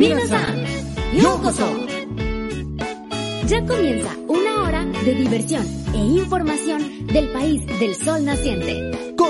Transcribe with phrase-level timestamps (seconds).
[0.00, 0.64] Minasan,
[1.12, 1.68] ¡Yokoso!
[3.46, 9.14] Ya comienza una hora de diversión e información del país del sol naciente.
[9.14, 9.28] Con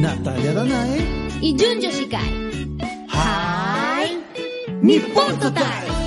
[0.00, 1.04] Natalia Danae
[1.40, 2.78] y Jun Yoshikai.
[3.08, 4.16] ¡Hi!
[4.80, 6.01] ¡Nippon Total!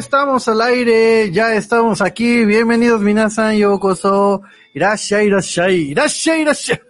[0.00, 2.46] Estamos al aire, ya estamos aquí.
[2.46, 4.40] Bienvenidos, Minasan, Yokoso.
[4.72, 6.80] Irashai, irashai, irashai, irashai.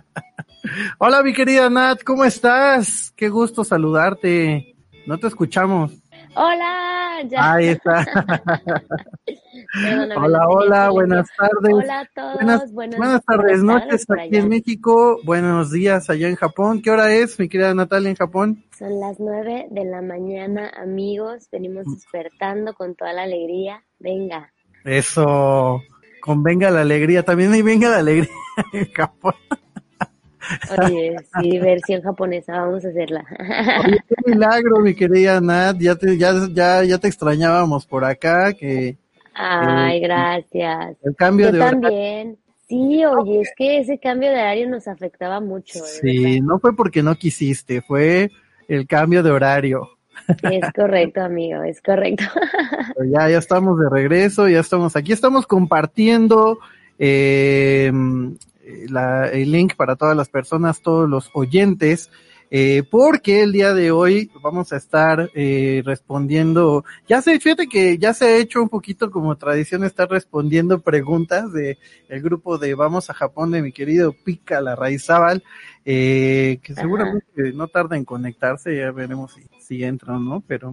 [0.98, 3.12] Hola, mi querida Nat, ¿cómo estás?
[3.16, 4.76] Qué gusto saludarte.
[5.06, 5.90] No te escuchamos.
[6.36, 7.52] Hola, ya.
[7.54, 8.06] Ahí está.
[10.16, 11.74] hola, hola, buenas tardes.
[11.74, 12.34] Hola a todos.
[12.34, 15.20] Buenas, buenas, tardes, noches aquí en México.
[15.24, 16.82] Buenos días allá en Japón.
[16.82, 18.64] ¿Qué hora es, mi querida Natalia, en Japón?
[18.76, 21.48] Son las nueve de la mañana, amigos.
[21.52, 23.82] Venimos despertando con toda la alegría.
[23.98, 24.52] Venga.
[24.84, 25.82] Eso.
[26.20, 27.22] Con venga la alegría.
[27.22, 28.30] También hay venga la alegría
[28.72, 29.34] en Japón.
[30.78, 33.24] Oye, sí, versión japonesa, vamos a hacerla.
[33.84, 38.52] Oye, qué milagro, mi querida Nat, ya te, ya, ya, ya te extrañábamos por acá,
[38.52, 38.98] que...
[39.34, 40.96] Ay, eh, gracias.
[41.02, 42.38] El cambio Yo de también.
[42.68, 45.80] Sí, oye, es que ese cambio de horario nos afectaba mucho.
[45.80, 46.46] de Sí, verdad.
[46.46, 48.30] no fue porque no quisiste, fue
[48.68, 49.88] el cambio de horario.
[50.42, 52.24] Es correcto, amigo, es correcto.
[52.96, 56.58] Pero ya, ya estamos de regreso, ya estamos aquí, estamos compartiendo
[56.98, 57.90] eh,
[58.88, 62.10] la- el link para todas las personas, todos los oyentes,
[62.50, 67.96] eh, porque el día de hoy vamos a estar eh, respondiendo, ya sé, fíjate que
[67.96, 71.78] ya se ha hecho un poquito como tradición estar respondiendo preguntas de
[72.08, 75.44] el grupo de Vamos a Japón de mi querido Pica la Raizábal,
[75.84, 76.82] eh, que Ajá.
[76.82, 80.72] seguramente no tarda en conectarse, ya veremos si, si entra o no, pero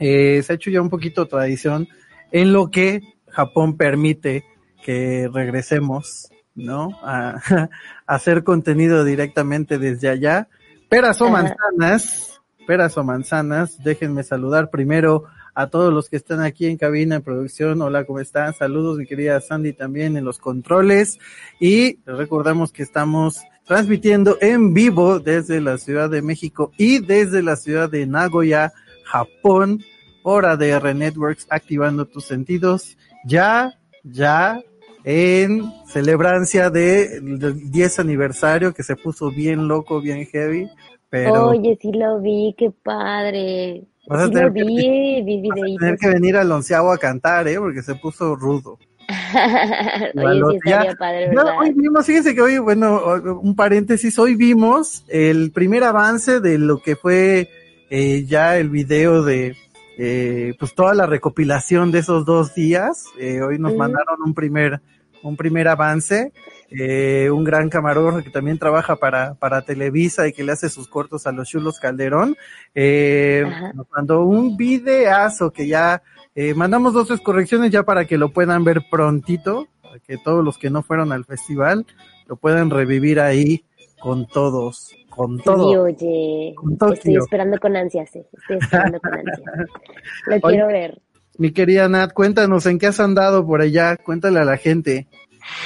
[0.00, 1.86] eh, se ha hecho ya un poquito tradición
[2.32, 4.44] en lo que Japón permite
[4.82, 6.98] que regresemos, ¿no?
[7.04, 7.36] A,
[8.06, 10.48] a hacer contenido directamente desde allá.
[10.92, 16.66] Peras o manzanas, peras o manzanas, déjenme saludar primero a todos los que están aquí
[16.66, 17.80] en cabina en producción.
[17.80, 18.52] Hola, ¿cómo están?
[18.52, 21.18] Saludos, mi querida Sandy también en los controles.
[21.58, 27.56] Y recordamos que estamos transmitiendo en vivo desde la Ciudad de México y desde la
[27.56, 28.74] ciudad de Nagoya,
[29.06, 29.82] Japón,
[30.22, 32.98] hora de R Networks, activando tus sentidos.
[33.24, 34.60] Ya, ya,
[35.04, 40.68] en celebrancia de- del 10 aniversario que se puso bien loco, bien heavy,
[41.10, 43.82] pero Oye, sí lo vi, qué padre.
[44.06, 46.92] Vas a Sí tener lo que- vi, vi vas a tener que venir al onceavo
[46.92, 47.58] a cantar, ¿eh?
[47.58, 48.78] Porque se puso rudo.
[50.16, 53.00] Oye, sí Ya- padre, Ya hoy vimos, fíjense que hoy, bueno,
[53.40, 57.48] un paréntesis, hoy vimos el primer avance de lo que fue
[57.90, 59.54] eh, ya el video de,
[59.98, 63.04] eh, pues toda la recopilación de esos dos días.
[63.18, 64.80] Eh, hoy nos mandaron un primer,
[65.22, 66.32] un primer avance.
[66.74, 70.88] Eh, un gran camarógrafo que también trabaja para, para Televisa y que le hace sus
[70.88, 72.34] cortos a los chulos Calderón.
[72.74, 73.44] Eh,
[73.74, 76.02] nos mandó un videazo que ya
[76.34, 80.42] eh, mandamos dos tres correcciones ya para que lo puedan ver prontito, para que todos
[80.42, 81.84] los que no fueron al festival
[82.26, 83.66] lo puedan revivir ahí
[84.00, 85.82] con todos, con Sí, todo.
[85.82, 89.42] oye, Con estoy esperando con ansias, eh, estoy esperando con ansias.
[90.26, 90.40] Lo Oye.
[90.40, 91.02] quiero ver.
[91.38, 95.06] Mi querida Nat, cuéntanos en qué has andado por allá, cuéntale a la gente.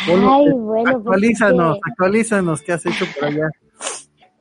[0.09, 0.15] Ay,
[0.53, 3.51] bueno, pues, actualízanos, este, actualízanos qué has hecho por allá.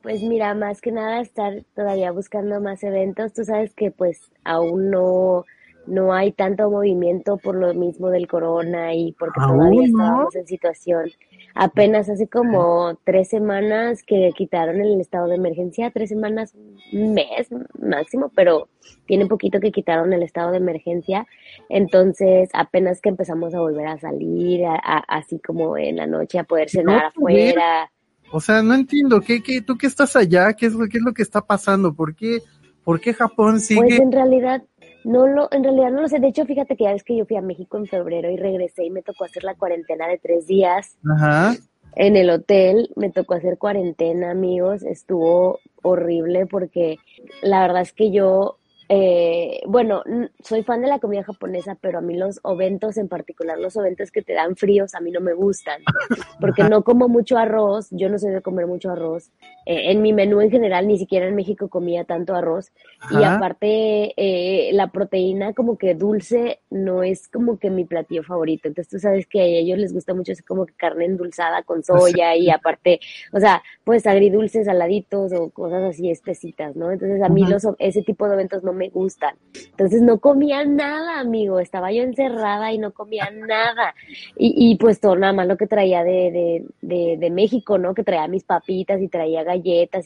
[0.02, 3.32] pues mira, más que nada estar todavía buscando más eventos.
[3.32, 5.44] Tú sabes que pues aún no,
[5.86, 9.86] no hay tanto movimiento por lo mismo del corona y porque ¿Aún todavía no?
[9.86, 11.10] estábamos en situación.
[11.58, 16.54] Apenas hace como tres semanas que quitaron el estado de emergencia, tres semanas,
[16.92, 17.48] un mes
[17.80, 18.68] máximo, pero
[19.06, 21.26] tiene poquito que quitaron el estado de emergencia.
[21.70, 26.38] Entonces, apenas que empezamos a volver a salir, a- a- así como en la noche,
[26.38, 27.90] a poder cenar No, pues, afuera.
[28.32, 31.04] O sea, no entiendo, ¿qué, qué, tú que estás allá, qué es, lo- qué es
[31.04, 31.94] lo que está pasando?
[31.94, 32.40] ¿Por qué,
[32.84, 33.96] por qué Japón Pues sigue?
[33.96, 34.62] en realidad
[35.06, 36.18] No lo, en realidad no lo sé.
[36.18, 38.84] De hecho, fíjate que ya ves que yo fui a México en febrero y regresé
[38.84, 41.54] y me tocó hacer la cuarentena de tres días Ajá.
[41.94, 42.90] en el hotel.
[42.96, 44.82] Me tocó hacer cuarentena, amigos.
[44.82, 46.98] Estuvo horrible porque
[47.40, 48.58] la verdad es que yo
[48.88, 50.02] eh, bueno,
[50.42, 54.10] soy fan de la comida japonesa, pero a mí los oventos, en particular los oventos
[54.10, 55.82] que te dan fríos, a mí no me gustan,
[56.40, 59.30] porque no como mucho arroz, yo no soy de comer mucho arroz.
[59.66, 62.70] Eh, en mi menú en general, ni siquiera en México comía tanto arroz.
[63.10, 68.68] Y aparte, eh, la proteína como que dulce no es como que mi platillo favorito.
[68.68, 72.36] Entonces tú sabes que a ellos les gusta mucho como que carne endulzada con soya
[72.36, 73.00] y aparte,
[73.32, 76.92] o sea, pues agridulces, saladitos o cosas así espesitas, ¿no?
[76.92, 79.34] Entonces a mí los, ese tipo de eventos no me gustan.
[79.52, 81.58] Entonces no comía nada, amigo.
[81.58, 83.94] Estaba yo encerrada y no comía nada.
[84.36, 87.94] Y, y pues todo nada más lo que traía de, de, de, de, México, ¿no?
[87.94, 89.55] Que traía mis papitas y traía galletas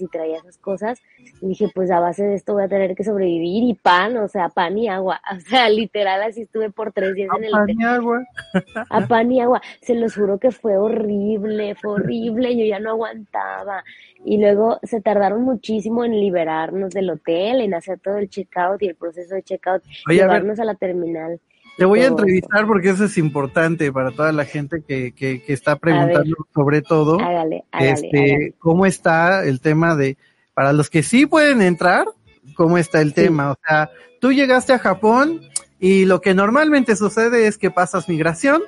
[0.00, 1.00] y traía esas cosas.
[1.41, 4.29] Y dije, pues a base de esto voy a tener que sobrevivir y pan, o
[4.29, 5.20] sea, pan y agua.
[5.41, 8.25] O sea, literal así estuve por tres días en el pan y agua.
[8.88, 9.61] A pan y agua.
[9.81, 12.56] Se los juro que fue horrible, fue horrible.
[12.56, 13.82] Yo ya no aguantaba.
[14.25, 18.88] Y luego se tardaron muchísimo en liberarnos del hotel, en hacer todo el checkout y
[18.88, 21.41] el proceso de checkout, Oye, a llevarnos a, la terminal.
[21.81, 25.53] Te voy a entrevistar porque eso es importante para toda la gente que, que, que
[25.55, 27.19] está preguntando sobre todo.
[27.19, 28.55] Hágale, hágale, este, hágale.
[28.59, 30.19] cómo está el tema de,
[30.53, 32.05] para los que sí pueden entrar,
[32.55, 33.15] cómo está el Sí.
[33.15, 33.53] tema.
[33.53, 33.88] O sea,
[34.21, 35.41] tú llegaste a Japón
[35.79, 38.61] y lo que normalmente sucede es que pasas migración,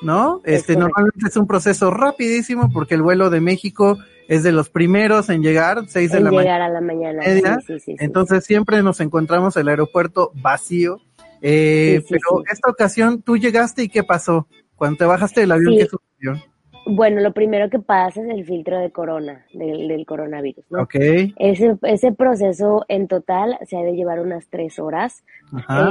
[0.00, 0.40] ¿no?
[0.44, 4.68] Es Este, normalmente es un proceso rapidísimo porque el vuelo de México es de los
[4.70, 6.44] primeros en llegar, seis de En la mañana.
[6.44, 7.18] llegar a la mañana.
[7.26, 7.96] media, sí, sí, sí, sí.
[7.98, 11.00] Entonces siempre nos encontramos el aeropuerto vacío.
[11.42, 12.44] Eh, Sí, sí, pero sí.
[12.52, 14.46] esta ocasión tú llegaste y ¿qué pasó?
[14.76, 15.74] Cuando te bajaste del avión.
[15.76, 16.50] ¿qué sucedió?
[16.86, 20.82] Bueno, lo primero que pasa es el filtro de corona, del, del coronavirus, ¿no?
[20.82, 20.94] Ok,
[21.36, 25.22] Ese, ese proceso en total se ha de llevar unas tres horas.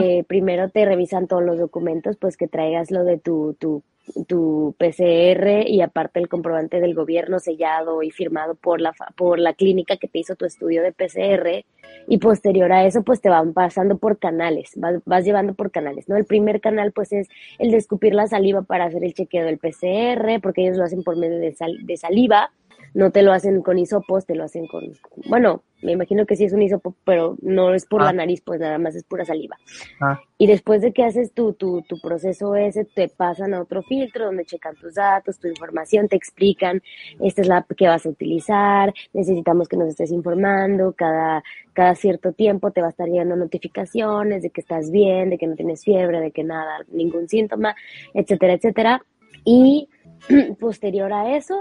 [0.02, 3.84] Eh, primero te revisan todos los documentos, pues que traigas lo de tu, tu,
[4.28, 9.54] tu PCR y aparte el comprobante del gobierno sellado y firmado por la, por la
[9.54, 11.66] clínica que te hizo tu estudio de PCR.
[12.08, 16.10] Y posterior a eso, pues te van pasando por canales, vas, vas llevando por canales,
[16.10, 16.16] ¿no?
[16.18, 17.28] El primer canal, pues es
[17.60, 21.04] el de escupir la saliva para hacer el chequeo del PCR, porque ellos lo hacen
[21.04, 22.52] por medio de, sal- de saliva
[22.94, 24.84] no te lo hacen con hisopos, te lo hacen con,
[25.28, 28.06] bueno, me imagino que sí es un hisopo, pero no es por Ah.
[28.06, 29.58] la nariz, pues nada más es pura saliva.
[30.02, 33.82] ah, Y después de que haces tu, tu, tu proceso ese, te pasan a otro
[33.84, 36.82] filtro donde checan tus datos, tu información, te explican,
[37.22, 41.44] esta es la que vas a utilizar, necesitamos que nos estés informando, cada,
[41.74, 45.48] cada cierto tiempo te va a estar llegando notificaciones de que estás bien, de que
[45.48, 47.76] no tienes fiebre, de que nada, ningún síntoma,
[48.14, 49.02] etcétera, etcétera.
[49.46, 49.88] Y
[50.60, 51.56] posterior a eso,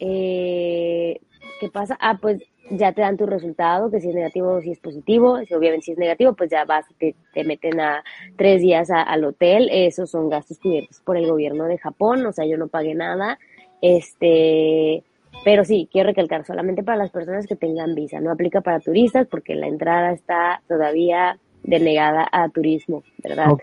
[0.00, 1.20] eh,
[1.60, 1.96] ¿qué pasa?
[2.00, 5.38] Ah, pues ya te dan tu resultado, que si es negativo o si es positivo.
[5.46, 8.04] Si obviamente si es negativo, pues ya vas, te, te meten a
[8.36, 9.68] tres días a- al hotel.
[9.72, 13.38] Esos son gastos cubiertos por el gobierno de Japón, o sea, yo no pagué nada.
[13.82, 15.02] Este,
[15.44, 19.26] pero sí, quiero recalcar, solamente para las personas que tengan visa, no aplica para turistas
[19.28, 23.50] porque la entrada está todavía denegada a turismo, ¿verdad?
[23.50, 23.62] ok.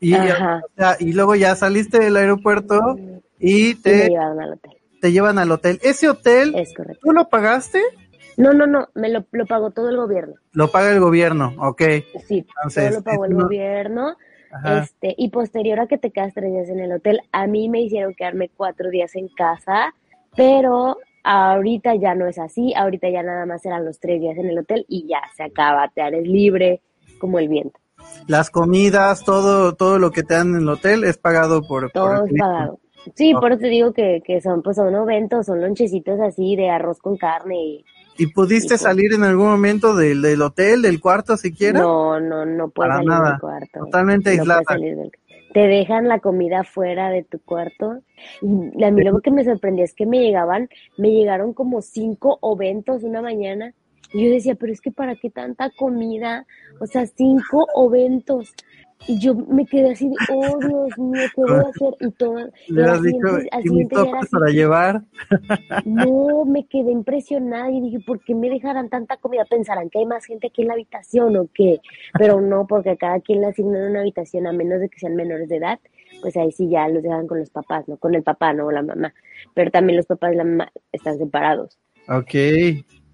[0.00, 0.10] Y,
[0.76, 2.96] sea, y luego ya saliste del aeropuerto
[3.40, 4.72] y Y me te, llevaron al hotel,
[5.04, 5.78] te llevan al hotel.
[5.82, 7.00] ¿Ese hotel, es correcto.
[7.02, 7.82] tú lo pagaste?
[8.38, 10.36] No, no, no, me lo, lo pagó todo el gobierno.
[10.52, 11.82] Lo paga el gobierno, ok.
[12.26, 14.16] Sí, Entonces, todo lo pagó el no- gobierno.
[14.50, 14.78] Ajá.
[14.84, 17.82] Este, y posterior a que te quedas tres días en el hotel, a mí me
[17.82, 19.92] hicieron quedarme cuatro días en casa,
[20.34, 24.46] pero ahorita ya no es así, ahorita ya nada más eran los tres días en
[24.48, 26.80] el hotel y ya se acaba, te eres libre
[27.18, 27.78] como el viento,
[28.26, 32.24] Las comidas, todo, todo lo que te dan en el hotel es pagado por, todo
[32.24, 32.78] es pagado.
[33.14, 36.70] Sí, por eso te digo que, que son, pues son eventos, son lonchecitos así de
[36.70, 37.84] arroz con carne y
[38.16, 41.80] ¿Y pudiste Y salir en algún momento del, del hotel, del cuarto siquiera?
[41.80, 43.80] no, no, no Para salir nada, del cuarto.
[43.80, 44.62] totalmente No aislada.
[44.78, 45.10] del-
[45.52, 48.00] Te dejan la comida fuera de tu cuarto.
[48.42, 50.68] Y a mí lo que me sorprendió es que me llegaban,
[50.98, 53.72] me llegaron como cinco oventos una mañana.
[54.12, 56.46] Y yo decía, pero es que ¿para qué tanta comida?
[56.80, 58.52] O sea, cinco oventos.
[59.06, 61.94] Y yo me quedé así de, oh Dios mío, ¿qué voy a hacer?
[62.00, 62.38] Y todo.
[62.68, 65.02] y Le has dicho, al ¿y mis siguiente así, para llevar?
[65.84, 69.44] no, me quedé impresionada y dije, ¿por qué me dejarán tanta comida?
[69.44, 71.80] Pensarán que hay más gente aquí en la habitación o qué,
[72.18, 75.16] pero no, porque a cada quien le asignan una habitación a menos de que sean
[75.16, 75.78] menores de edad,
[76.22, 77.96] pues ahí sí ya los dejan con los papás, ¿no?
[77.98, 79.12] Con el papá, no la mamá.
[79.54, 81.78] Pero también los papás y la mamá están separados.
[82.08, 82.34] Ok.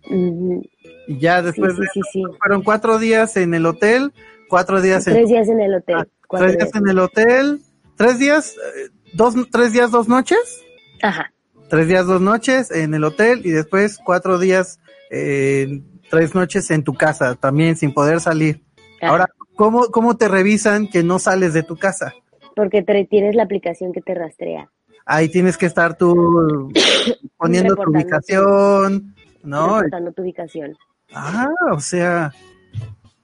[0.08, 2.22] Y ya después sí, de sí, sí.
[2.38, 4.12] fueron cuatro días en el hotel,
[4.50, 5.96] cuatro días en, Tres días en el hotel.
[5.96, 6.06] ah,
[6.38, 7.60] tres días en el hotel,
[7.96, 10.60] tres días, eh, dos, tres días, dos noches,
[11.02, 11.32] Ajá.
[11.68, 14.80] tres días, dos noches en el hotel y después cuatro días,
[15.10, 15.80] eh,
[16.10, 18.62] tres noches en tu casa, también sin poder salir.
[19.00, 19.12] ajá.
[19.12, 22.12] Ahora, ¿cómo, ¿cómo te revisan que no sales de tu casa?
[22.56, 24.68] Porque te, tienes la aplicación que te rastrea.
[25.06, 26.70] Ahí tienes que estar tú
[27.38, 29.76] poniendo tu ubicación, ¿no?
[29.76, 30.76] reportando tu ubicación.
[31.12, 32.32] Ah, o sea,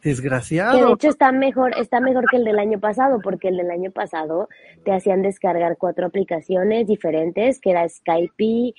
[0.07, 0.93] Que de desgraciado.
[0.95, 4.49] hecho está mejor, está mejor que el del año pasado, porque el del año pasado
[4.85, 8.75] te hacían descargar cuatro aplicaciones diferentes, que era Skype,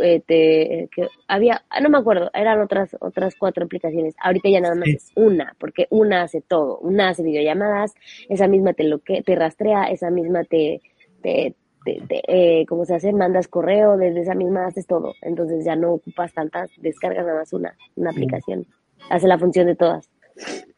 [0.00, 4.14] eh, te- que había, ah, no me acuerdo, eran otras, otras cuatro aplicaciones.
[4.20, 4.94] Ahorita ya nada más Sí.
[4.96, 7.94] es una, porque una hace todo, una hace videollamadas,
[8.28, 10.80] esa misma te lo que, te rastrea, esa misma te,
[11.22, 11.54] te,
[11.84, 13.12] te, te, eh, ¿cómo se hace?
[13.12, 15.14] Mandas correo, desde esa misma haces todo.
[15.22, 18.66] Entonces ya no ocupas tantas, descargas nada más una, una aplicación.
[19.10, 20.08] Hace la función de todas.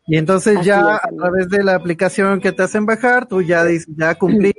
[0.06, 3.42] Y entonces Así ya es, a través de la aplicación que te hacen bajar, tú
[3.42, 4.52] ya dices, ya cumplí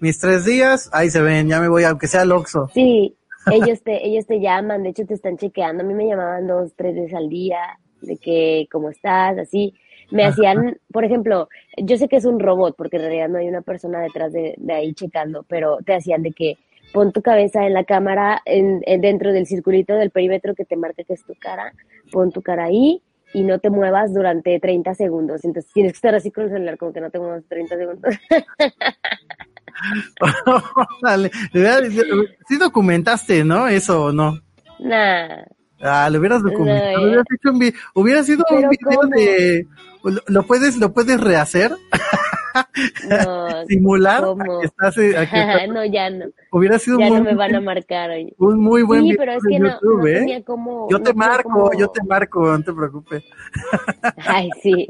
[0.00, 2.68] mis tres días, ahí se ven, ya me voy, aunque sea al Oxxo.
[2.72, 3.16] Sí,
[3.48, 5.82] ellos te, ellos te llaman, de hecho te están chequeando.
[5.82, 7.58] A mí me llamaban dos, tres veces al día,
[8.00, 9.74] de que cómo estás, así.
[10.10, 13.48] Me hacían, por ejemplo, yo sé que es un robot, porque en realidad no hay
[13.48, 16.58] una persona detrás de, de ahí checando, pero te hacían de que
[16.92, 20.76] pon tu cabeza en la cámara, en, en- dentro del circulito del perímetro que te
[20.76, 21.72] marca que es tu cara,
[22.10, 23.02] pon tu cara ahí
[23.34, 25.44] y no te muevas durante 30 segundos.
[25.44, 28.14] Entonces tienes que estar así con el celular, como que no te muevas 30 segundos.
[31.02, 31.30] Dale,
[32.48, 33.68] sí documentaste, ¿no?
[33.68, 34.38] Eso o no.
[34.78, 35.42] nah.
[35.84, 39.08] Ah, lo hubieras documentado, No, hubieras hecho un hubiera sido un video ¿cómo?
[39.08, 39.66] de,
[40.28, 41.72] lo puedes, lo puedes rehacer,
[43.08, 44.58] No, simular, ¿cómo?
[44.58, 46.26] a que estás, a que estás- no, ya no.
[46.50, 48.34] hubiera sido Ya no me van a marcar hoy.
[48.38, 50.14] un muy buen Sí, video pero es que YouTube, no ¿eh?
[50.14, 50.88] tenía como...
[50.90, 53.24] Yo te marco, como- yo te marco, no te preocupes.
[54.26, 54.88] Ay, sí.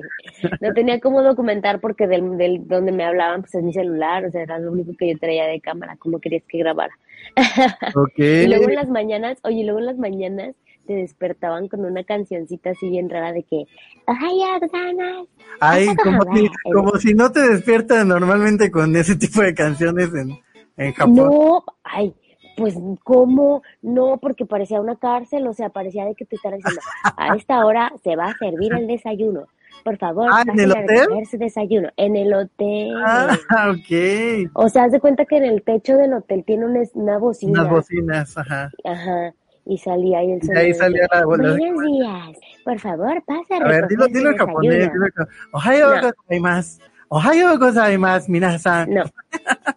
[0.60, 4.30] No tenía como documentar porque del, del donde me hablaban, pues es mi celular, o
[4.30, 6.92] sea, era lo único que yo traía de cámara, como querías que grabara.
[7.94, 8.18] Ok.
[8.18, 10.54] Y luego en las mañanas, oye, luego en las mañanas
[10.86, 13.64] te despertaban con una cancioncita así bien rara de que,
[14.06, 14.40] ay,
[14.72, 15.26] ganas.
[15.60, 19.54] Ay, Vas a como si, como si no te despiertan normalmente con ese tipo de
[19.54, 20.38] canciones en,
[20.76, 21.14] en Japón.
[21.14, 22.14] No, ay,
[22.56, 22.74] pues,
[23.04, 23.62] ¿cómo?
[23.80, 26.80] No, porque parecía una cárcel, o sea, parecía de que te estaban diciendo,
[27.16, 29.46] a esta hora se va a servir el desayuno.
[29.84, 30.98] Por favor, Ah, ¿en el a hotel?
[31.00, 31.88] recoger su desayuno.
[31.96, 32.94] En el hotel.
[33.04, 33.36] Ah,
[33.70, 34.50] ok.
[34.54, 37.62] O sea, haz de cuenta que en el techo del hotel tiene una, una bocina.
[37.62, 38.70] Unas bocinas, ajá.
[38.84, 39.34] Ajá.
[39.64, 40.60] Y salía ahí el Y sonido.
[40.60, 41.24] ahí de salía la.
[41.24, 42.38] Buenos días.
[42.64, 44.70] Por favor, pasa a ver, dilo, dilo en japonés.
[44.78, 45.04] desayuno".
[45.06, 45.28] Dilo.
[45.52, 46.02] Ohayo No.
[46.16, 46.80] gozaimasu.
[47.08, 48.90] Ohayo gozaimasu, minasan.
[48.92, 49.04] No,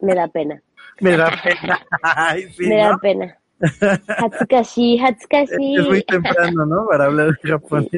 [0.02, 0.62] me da pena.
[1.02, 1.80] Me da pena.
[2.02, 3.00] Ay, sí, me da ¿no?
[3.00, 3.38] pena.
[4.18, 5.76] Hatsukashi, Hatsukashi.
[5.78, 6.88] Es muy temprano, ¿no?
[6.88, 7.90] Para hablar de japonés.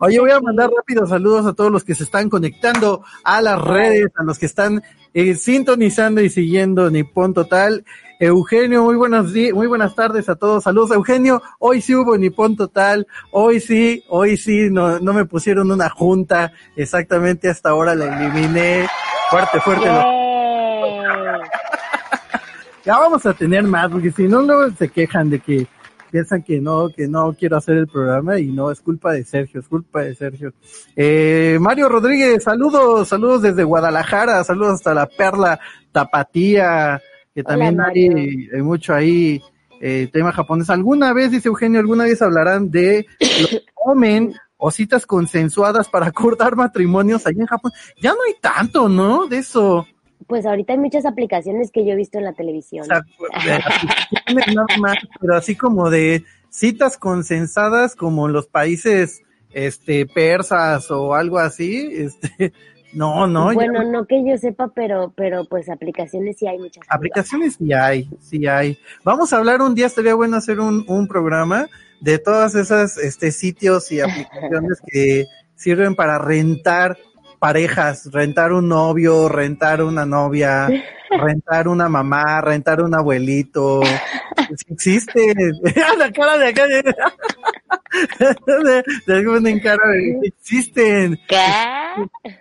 [0.00, 3.60] Oye, voy a mandar rápido saludos a todos los que se están conectando a las
[3.62, 4.82] redes, a los que están
[5.14, 7.84] eh, sintonizando y siguiendo Nippon Total.
[8.18, 10.64] Eugenio, muy buenos días, muy buenas tardes a todos.
[10.64, 11.42] Saludos, Eugenio.
[11.58, 13.06] Hoy sí hubo Nippon Total.
[13.30, 16.52] Hoy sí, hoy sí, no, no me pusieron una junta.
[16.76, 18.88] Exactamente hasta ahora la eliminé.
[19.30, 19.88] Fuerte, fuerte.
[22.82, 25.66] Ya vamos a tener más, porque si no, luego se quejan de que
[26.10, 29.60] piensan que no, que no quiero hacer el programa y no, es culpa de Sergio,
[29.60, 30.52] es culpa de Sergio.
[30.96, 35.60] Eh, Mario Rodríguez, saludos, saludos desde Guadalajara, saludos hasta la Perla
[35.92, 37.00] Tapatía,
[37.34, 39.40] que también hay, hay mucho ahí,
[39.80, 40.68] eh, tema japonés.
[40.68, 46.06] ¿Alguna vez, dice Eugenio, alguna vez hablarán de lo que comen o citas consensuadas para
[46.06, 47.72] acordar matrimonios allá en Japón?
[48.02, 49.26] Ya no hay tanto, ¿no?
[49.26, 49.86] De eso.
[50.26, 52.82] Pues ahorita hay muchas aplicaciones que yo he visto en la televisión.
[52.82, 53.02] O sea,
[55.20, 59.22] pero así como de citas consensadas como en los países
[59.52, 62.52] este persas o algo así, este
[62.92, 66.84] no, no, ya bueno, no que yo sepa, pero, pero pues aplicaciones sí hay muchas.
[66.88, 68.78] aplicaciones sí hay, sí hay.
[69.04, 71.68] Vamos a hablar un día, estaría bueno hacer un, un programa
[72.00, 76.96] de todas esas este sitios y aplicaciones que sirven para rentar
[77.40, 80.68] parejas, rentar un novio, rentar una novia,
[81.10, 83.80] rentar una mamá, rentar un abuelito.
[84.54, 85.34] Sí existe.
[85.98, 86.66] la cara de acá.
[86.66, 86.82] De,
[89.42, 91.18] de, cara de existen.
[91.26, 91.36] ¿Qué?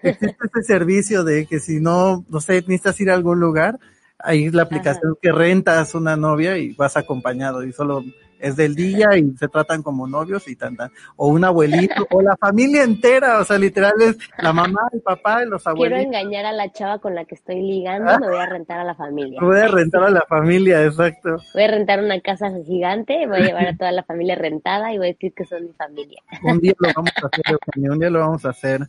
[0.03, 3.79] Existe este servicio de que si no, no sé, necesitas ir a algún lugar,
[4.19, 8.03] ahí es la aplicación que rentas una novia y vas acompañado y solo
[8.39, 10.91] es del día y se tratan como novios y tan, tan.
[11.15, 15.43] O un abuelito, o la familia entera, o sea, literal es la mamá, el papá
[15.43, 16.05] y los Quiero abuelitos.
[16.05, 18.95] engañar a la chava con la que estoy ligando, me voy a rentar a la
[18.95, 19.39] familia.
[19.41, 21.37] Voy a rentar a la familia, exacto.
[21.53, 24.97] Voy a rentar una casa gigante, voy a llevar a toda la familia rentada y
[24.97, 26.21] voy a decir que son mi familia.
[26.43, 27.57] Un día lo vamos a hacer,
[27.91, 28.81] un día lo vamos a hacer.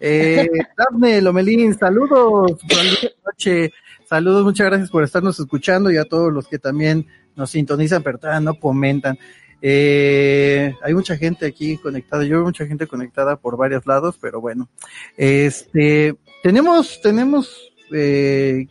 [0.00, 3.70] Eh, Dafne Lomelín, saludos, buenas noches,
[4.04, 7.06] saludos, muchas gracias por estarnos escuchando y a todos los que también
[7.38, 9.18] nos sintonizan, pero no comentan.
[9.62, 14.40] Eh, hay mucha gente aquí conectada, yo veo mucha gente conectada por varios lados, pero
[14.40, 14.68] bueno,
[15.16, 18.66] este, tenemos, tenemos eh,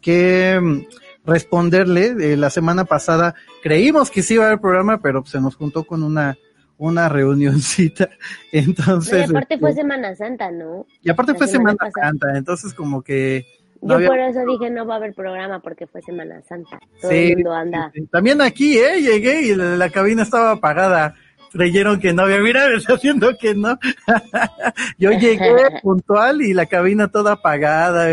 [0.00, 0.84] que
[1.24, 2.14] responderle.
[2.20, 5.84] Eh, la semana pasada creímos que sí iba a haber programa, pero se nos juntó
[5.84, 6.36] con una
[6.78, 8.10] una reunioncita.
[8.52, 9.26] Entonces.
[9.26, 10.86] y aparte fue este, Semana Santa, ¿no?
[11.02, 11.76] Y aparte La fue semana.
[11.94, 13.46] Santa, entonces como que.
[13.82, 16.78] No Yo había- por eso dije no va a haber programa porque fue Semana Santa.
[17.00, 17.92] Todo Sí, el mundo anda.
[18.10, 19.00] También aquí, ¿eh?
[19.00, 21.14] Llegué y la, la cabina estaba apagada.
[21.52, 23.78] Creyeron que no había, mira, está haciendo que no.
[24.98, 28.08] Yo llegué puntual y la cabina toda apagada.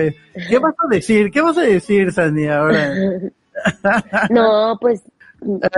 [0.49, 1.29] ¿Qué vas a decir?
[1.31, 2.91] ¿Qué vas a decir, Sani, ahora?
[4.29, 5.01] No, pues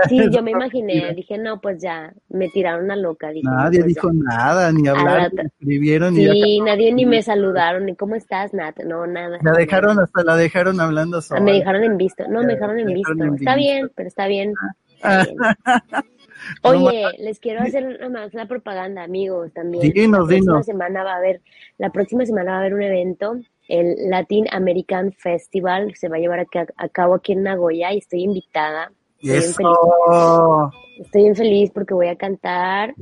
[0.10, 3.29] sí, yo me imaginé, dije, no, pues ya, me tiraron a loca.
[3.29, 4.19] Dije, no, Nadie pues dijo ya.
[4.36, 8.15] nada, ni A hablar, la- ni escribieron, ni Sí, nadie ni me saludaron, ni cómo
[8.15, 9.38] estás, Nat, no, nada.
[9.41, 11.39] la dejaron, hasta la dejaron hablando sola.
[11.39, 13.13] Ah, Me dejaron en visto, no, me dejaron en visto.
[13.36, 14.53] Está bien, pero está bien.
[14.95, 15.38] está bien.
[16.63, 19.91] Oye, les quiero hacer una más la propaganda, amigos, también.
[19.93, 20.65] Dinos, la próxima dinos.
[20.65, 21.41] semana va a haber,
[21.77, 26.19] la próxima semana va a haber un evento, el Latin American Festival, se va a
[26.19, 26.45] llevar
[26.77, 28.91] a cabo aquí en Nagoya y estoy invitada.
[29.22, 29.55] Estoy bien feliz.
[29.57, 30.72] Eso.
[31.00, 32.93] Estoy bien feliz porque voy a cantar.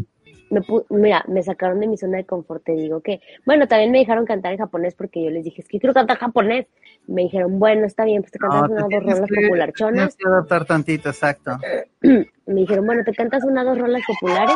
[0.50, 3.98] Me mira, me sacaron de mi zona de confort, te digo que, bueno, también me
[3.98, 6.67] dejaron cantar en japonés porque yo les dije, es que quiero cantar japonés.
[7.08, 10.15] Me dijeron, bueno, está bien, pues te cantas No, unas dos rolas que- popularchonas.
[10.15, 11.58] que adaptar tantito, exacto.
[12.01, 14.55] Me dijeron, bueno, te cantas unas dos rolas populares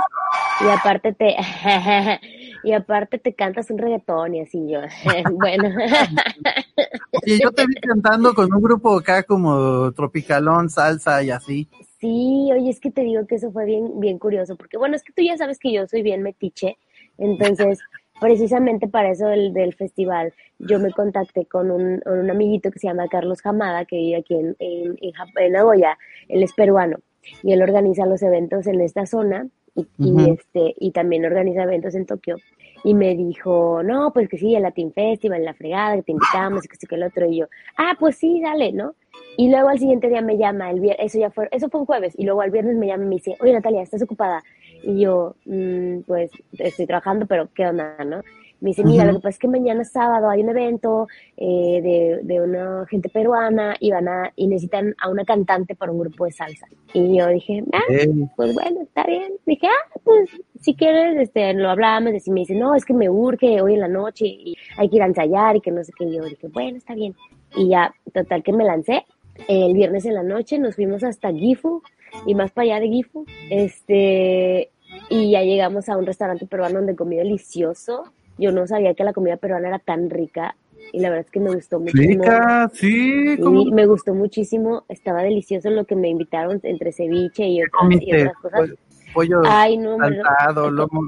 [0.61, 1.35] y aparte te,
[2.67, 4.81] y aparte te cantas un reggaetón y así yo,
[5.31, 5.69] bueno.
[7.24, 11.69] Oye, yo te vi cantando con un grupo acá como tropicalón, salsa y así.
[12.01, 15.03] Sí, oye, es que te digo que eso fue bien, bien curioso, porque bueno, es
[15.03, 16.77] que tú ya sabes que yo soy bien metiche,
[17.17, 17.79] entonces,
[18.19, 22.79] precisamente para eso del, del festival, yo me contacté con un, con un amiguito que
[22.79, 25.97] se llama Carlos Jamada, que vive aquí en, en, en, en Nagoya,
[26.27, 26.97] él es peruano,
[27.43, 29.47] y él organiza los eventos en esta zona,
[29.98, 32.38] y, este, y también organiza eventos en Tokio,
[32.84, 36.63] y me dijo, no, pues que sí, el Latin Festival, la fregada, que te invitamos,
[36.65, 37.46] y que sí, que el otro, y yo,
[37.77, 38.93] ah, pues sí, dale, ¿no?
[39.38, 41.86] Y luego al siguiente día me llama, el vier- eso ya fue, eso fue un
[41.86, 44.43] jueves, y luego al viernes me llama y me dice, oye Natalia, ¿estás ocupada?
[44.84, 48.22] Y yo, "Mm, pues estoy trabajando, pero ¿qué onda, no?
[48.59, 52.20] Me dice, mira, lo que pasa es que mañana sábado hay un evento eh, de,
[52.24, 56.25] de una gente peruana y van a, y necesitan a una cantante para un grupo
[56.25, 56.67] de salsa.
[56.93, 57.83] Y yo dije, ah,
[58.35, 59.33] pues bueno, está bien.
[59.46, 62.27] Dije, ah, pues si quieres, este, lo hablamos.
[62.27, 64.96] Y me dice, no, es que me urge hoy en la noche y hay que
[64.96, 66.05] ir a ensayar y que no sé qué.
[66.05, 67.15] Y yo dije, bueno, está bien.
[67.55, 69.05] Y ya, total que me lancé.
[69.48, 71.83] El viernes en la noche nos fuimos hasta Gifu
[72.25, 73.25] y más para allá de Gifu.
[73.51, 74.72] Este,
[75.09, 78.05] y ya llegamos a un restaurante peruano donde comí delicioso.
[78.37, 80.55] Yo no sabía que la comida peruana era tan rica
[80.93, 82.23] y la verdad es que me gustó muchísimo.
[82.23, 83.37] rica, sí,
[83.73, 88.33] me gustó muchísimo, estaba delicioso lo que me invitaron entre ceviche y otras, y otras
[88.41, 88.59] cosas.
[88.61, 88.75] pollo,
[89.13, 90.77] pollo Ay, no, hombre, saltado, no.
[90.87, 91.01] lomo,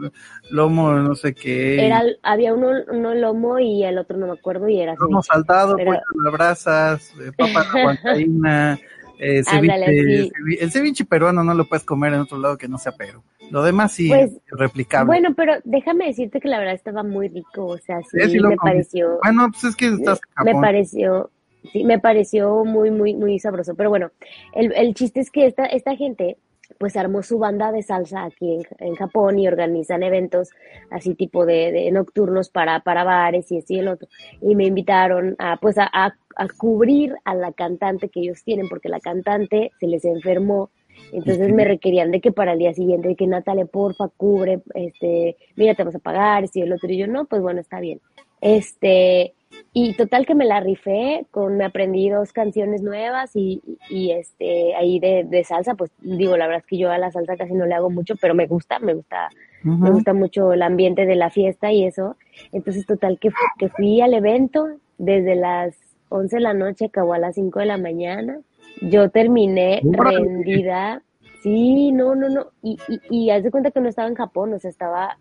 [0.51, 4.67] lomo no sé qué, Era, había uno, uno lomo y el otro no me acuerdo
[4.67, 5.33] y era lomo ceviche.
[5.33, 8.79] saltado, pero- pollo a las brasas, eh, papa a la huancaína,
[9.19, 9.85] eh, ceviche, Ándale,
[10.25, 10.31] sí.
[10.31, 13.23] cevi- el ceviche peruano no lo puedes comer en otro lado que no sea Perú.
[13.51, 15.07] Lo demás sí Pues, es replicable.
[15.07, 18.37] Bueno, pero déjame decirte que la verdad estaba muy rico, o sea, sí, Sí, sí
[18.39, 21.29] lo me pareció, Bueno, pues es que estás en me pareció,
[21.71, 23.75] sí, me pareció muy, muy, muy sabroso.
[23.75, 24.11] Pero bueno,
[24.53, 26.37] el, el chiste es que esta, esta gente
[26.77, 30.49] pues armó su banda de salsa aquí en, en Japón y organizan eventos
[30.91, 34.07] así tipo de, de nocturnos para, para bares y y el otro.
[34.41, 38.69] Y me invitaron a pues a, a, a cubrir a la cantante que ellos tienen,
[38.69, 40.69] porque la cantante se les enfermó.
[41.11, 45.37] Entonces me requerían de que para el día siguiente, de que Natalia, porfa, cubre, este,
[45.55, 46.89] mira, te vamos a pagar, y el otro.
[46.89, 47.99] Y yo, no, pues bueno, está bien.
[48.41, 49.33] Este,
[49.73, 54.75] y total que me la rifé, con, me aprendí dos canciones nuevas y, y este,
[54.75, 57.53] ahí de, de salsa, pues digo, la verdad es que yo a la salsa casi
[57.53, 59.29] no le hago mucho, pero me gusta, me gusta,
[59.63, 62.15] me gusta mucho el ambiente de la fiesta y eso.
[62.51, 64.67] Entonces, total que, que fui al evento
[64.97, 65.75] desde las
[66.09, 68.39] 11 de la noche, acabó a las 5 de la mañana.
[68.81, 71.01] Yo terminé rendida.
[71.41, 72.47] Sí, no, no, no.
[72.61, 75.17] Y, y, y haz de cuenta que no estaba en Japón, o sea, estaba,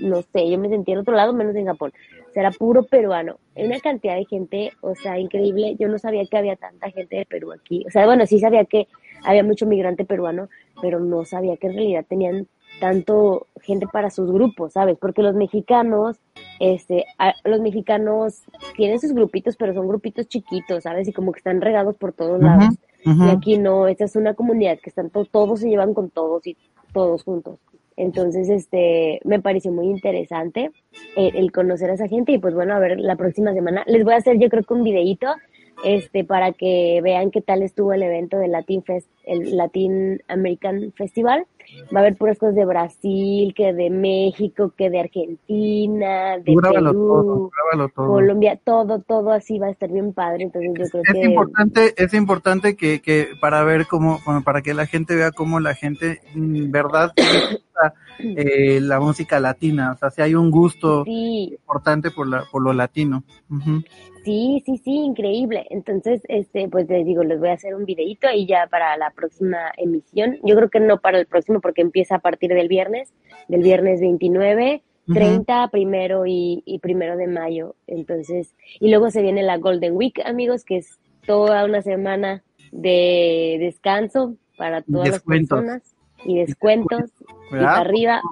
[0.00, 1.92] no sé, yo me sentía en otro lado menos en Japón.
[2.28, 3.36] O sea, era puro peruano.
[3.54, 5.76] Una cantidad de gente, o sea, increíble.
[5.78, 7.84] Yo no sabía que había tanta gente de Perú aquí.
[7.86, 8.88] O sea, bueno, sí sabía que
[9.24, 10.48] había mucho migrante peruano,
[10.80, 12.46] pero no sabía que en realidad tenían
[12.80, 14.96] tanto gente para sus grupos, ¿sabes?
[14.98, 16.18] Porque los mexicanos,
[16.60, 18.42] este, a- los mexicanos
[18.76, 21.08] tienen sus grupitos, pero son grupitos chiquitos, ¿sabes?
[21.08, 22.74] Y como que están regados por todos lados.
[23.04, 26.46] Y aquí no, esta es una comunidad que están to- todos se llevan con todos
[26.46, 26.56] y
[26.92, 27.58] todos juntos.
[27.96, 30.70] Entonces, este, me pareció muy interesante
[31.16, 34.04] eh, el conocer a esa gente y pues bueno, a ver, la próxima semana les
[34.04, 35.26] voy a hacer yo creo que un videíto
[35.84, 40.92] este, para que vean qué tal estuvo el evento del Latin Fest, el Latin American
[40.96, 41.46] Festival
[41.94, 46.90] va a haber puras cosas de Brasil, que de México, que de Argentina, de Grábalo
[46.90, 48.06] Perú, todo, grábalo todo.
[48.06, 50.44] Colombia, todo, todo así va a estar bien padre.
[50.44, 54.62] Entonces yo creo es que importante, es importante que, que para ver cómo, bueno, para
[54.62, 57.12] que la gente vea cómo la gente, en verdad,
[58.18, 62.62] eh, la música latina, o sea, si hay un gusto sí, importante por la, por
[62.62, 63.24] lo latino.
[64.24, 65.66] Sí, sí, sí, increíble.
[65.70, 69.10] Entonces, este, pues les digo, les voy a hacer un videito y ya para la
[69.10, 70.36] próxima emisión.
[70.44, 73.12] Yo creo que no para el próximo porque empieza a partir del viernes,
[73.48, 74.82] del viernes 29.
[75.08, 75.14] Ujú.
[75.14, 77.76] 30, primero y, y primero de mayo.
[77.86, 82.42] Entonces, y luego se viene la Golden Week, amigos, que es toda una semana
[82.72, 85.64] de descanso para todas Descuentos.
[85.64, 85.94] las personas
[86.26, 87.00] y descuentos
[87.50, 87.66] y ¿Verdad?
[87.68, 88.22] para arriba.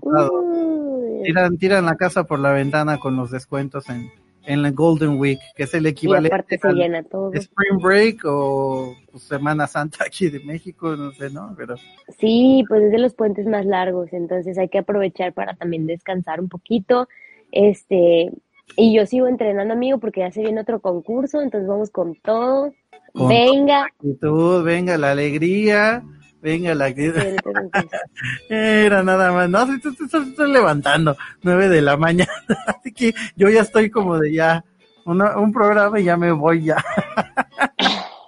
[1.24, 4.10] Tiran, tiran la casa por la ventana con los descuentos en,
[4.46, 7.32] en la Golden Week, que es el equivalente se al llena todo.
[7.32, 11.54] Spring Break o pues, Semana Santa aquí de México, no sé, ¿no?
[11.56, 11.76] Pero
[12.18, 16.40] Sí, pues es de los puentes más largos, entonces hay que aprovechar para también descansar
[16.40, 17.08] un poquito.
[17.52, 18.30] Este,
[18.76, 22.72] y yo sigo entrenando, amigo, porque ya se viene otro concurso, entonces vamos con todo.
[23.12, 23.84] Con Venga.
[23.84, 26.04] actitud, venga la alegría,
[26.42, 27.14] venga la actitud.
[28.48, 32.30] Era nada más, no, si tú te estás levantando, nueve de la mañana,
[32.66, 34.64] así que yo ya estoy como de ya,
[35.04, 36.76] una- un programa y ya me voy ya.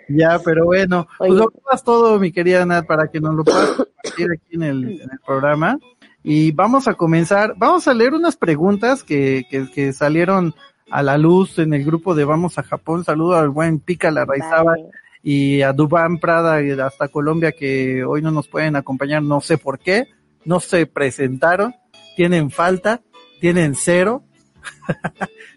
[0.07, 3.69] ya, pero bueno, pues lo ocupas todo, mi querida Nat, para que nos lo puedas
[3.71, 5.77] compartir aquí en el, en el programa.
[6.23, 10.53] Y vamos a comenzar, vamos a leer unas preguntas que, que, que salieron
[10.91, 13.03] a la luz en el grupo de Vamos a Japón.
[13.05, 14.89] Saludo al buen Pica Larraizaba vale.
[15.23, 19.57] Y a Dubán Prada y hasta Colombia que hoy no nos pueden acompañar, no sé
[19.57, 20.07] por qué,
[20.45, 21.75] no se presentaron,
[22.15, 23.01] tienen falta,
[23.39, 24.23] tienen cero.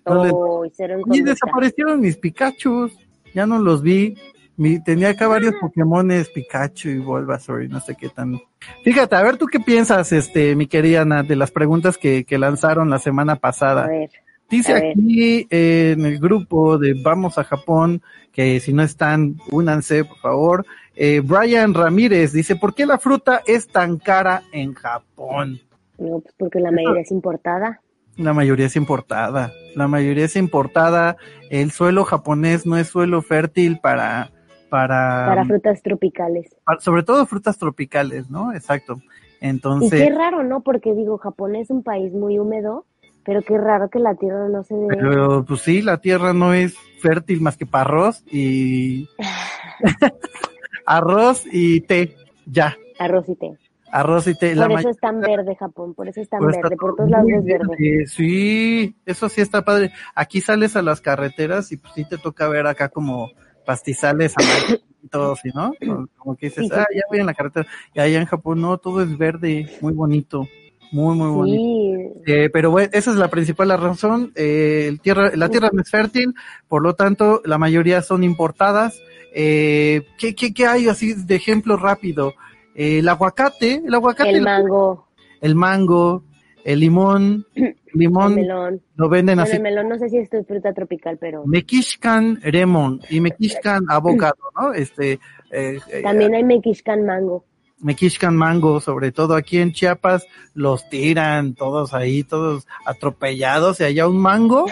[0.04, 2.90] No les- cero en Y desaparecieron mis Pikachu,
[3.34, 4.16] ya no los vi.
[4.56, 8.40] Mi, tenía acá varios Pokémones, Pikachu y Bulbasaur y no sé qué tan.
[8.84, 12.36] Fíjate, a ver tú qué piensas, este, mi querida Ana, de las preguntas que, que
[12.38, 13.84] lanzaron la semana pasada.
[13.84, 14.10] A ver,
[14.52, 20.04] Dice aquí eh, en el grupo de Vamos a Japón, que si no están, únanse,
[20.04, 20.66] por favor.
[20.94, 25.58] Eh, Brian Ramírez dice, ¿por qué la fruta es tan cara en Japón?
[25.98, 27.80] no, pues porque la mayoría es importada.
[28.16, 29.52] La mayoría es importada.
[29.74, 31.16] La mayoría es importada.
[31.48, 34.30] El suelo japonés no es suelo fértil para,
[34.68, 36.54] para, Para frutas tropicales.
[36.64, 38.52] para- sobre todo frutas tropicales, ¿no?
[38.52, 38.98] Exacto.
[39.40, 40.60] Y Entonces, qué raro, ¿no?
[40.60, 42.84] Porque digo, Japón es un país muy húmedo,
[43.24, 44.86] pero qué raro que la tierra no se dé.
[44.88, 49.08] pero pues sí, la tierra no es fértil más que para arroz y
[50.86, 53.56] arroz y té, ya, Arroz y té.
[53.90, 54.54] arroz y té.
[54.54, 56.96] La Por eso es tan verde Japón, por eso es tan pues, verde, por todo
[56.98, 57.66] todos lados es verde.
[57.78, 58.06] verde.
[58.06, 59.92] Sí, eso sí está padre.
[60.14, 63.30] Aquí sales a las carreteras y pues sí te toca ver acá como
[63.66, 65.72] pastizales amarillitos, ¿sí, ¿no?
[66.16, 67.66] Como- que dices, ah, ya voy en la carretera.
[67.94, 70.46] Y allá en Japón no, todo es verde, muy bonito,
[70.92, 71.62] muy, muy bonito.
[71.62, 74.32] Sí, Eh, pero bueno, esa es la principal razón.
[74.36, 76.34] Eh, el tierra, la tierra no es fértil,
[76.68, 79.00] por lo tanto, la mayoría son importadas.
[79.34, 82.34] Eh, ¿qué, qué, qué hay así de ejemplo rápido?
[82.74, 85.08] Eh, el aguacate, el aguacate, el mango,
[85.40, 86.24] el mango,
[86.64, 88.80] el limón, el limón melón.
[88.96, 89.56] lo venden Bueno, así.
[89.56, 94.36] el melón no sé si esto es fruta tropical, pero Mekishkan lemon y Mekishkan avocado,
[94.60, 94.72] ¿no?
[94.74, 95.12] Este,
[95.50, 97.44] eh, eh, también hay mexicano mango.
[97.82, 104.08] Mekishkan mango, sobre todo aquí en Chiapas, los tiran todos ahí, todos atropellados, y allá
[104.08, 104.66] un mango,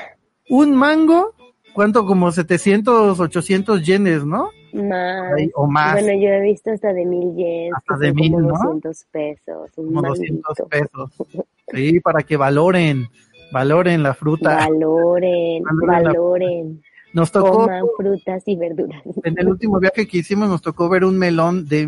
[0.49, 1.35] un mango,
[1.75, 2.07] ¿cuánto?
[2.07, 4.51] Como 700, 800 yenes, ¿no?
[4.73, 5.33] Más.
[5.37, 8.49] Ahí, o más, Bueno, yo he visto hasta de mil yens, Hasta de mil, como
[8.49, 8.55] ¿no?
[8.55, 10.66] 200 pesos, un como 200 manguito.
[10.68, 11.44] pesos.
[11.73, 13.09] Sí, para que valoren,
[13.53, 14.57] valoren la fruta.
[14.57, 19.03] Valoren, Valoren Nos tocó, coman frutas y verduras.
[19.23, 21.87] en el último viaje que hicimos, nos tocó ver un melón de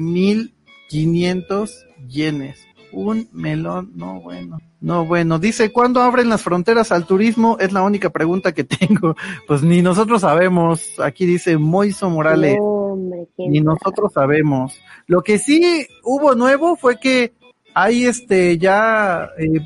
[0.93, 2.59] 1500 yenes.
[2.93, 5.39] Un melón, no bueno, no bueno.
[5.39, 7.57] Dice, ¿cuándo abren las fronteras al turismo?
[7.59, 9.17] Es la única pregunta que tengo.
[9.47, 11.01] Pues ni nosotros sabemos.
[11.01, 12.59] Aquí dice Moiso Morales.
[12.61, 14.79] Hombre, ¿quién Ni nosotros sabemos.
[15.07, 17.33] Lo que sí hubo nuevo fue que
[17.75, 19.61] hay este ya eh,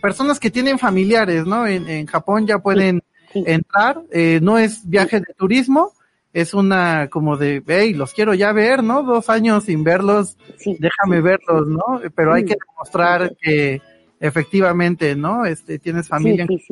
[0.00, 1.66] personas que tienen familiares, ¿no?
[1.66, 3.42] En, en Japón ya pueden Sí.
[3.46, 4.00] entrar.
[4.12, 5.92] Eh, no es viaje de turismo,
[6.40, 9.02] es una como de, hey, los quiero ya ver, ¿no?
[9.02, 12.00] Dos años sin verlos, Sí, déjame sí, verlos, ¿no?
[12.14, 13.80] Pero hay que demostrar que
[14.20, 15.46] efectivamente, ¿no?
[15.46, 16.46] Este, tienes familia.
[16.46, 16.66] Sí, en sí,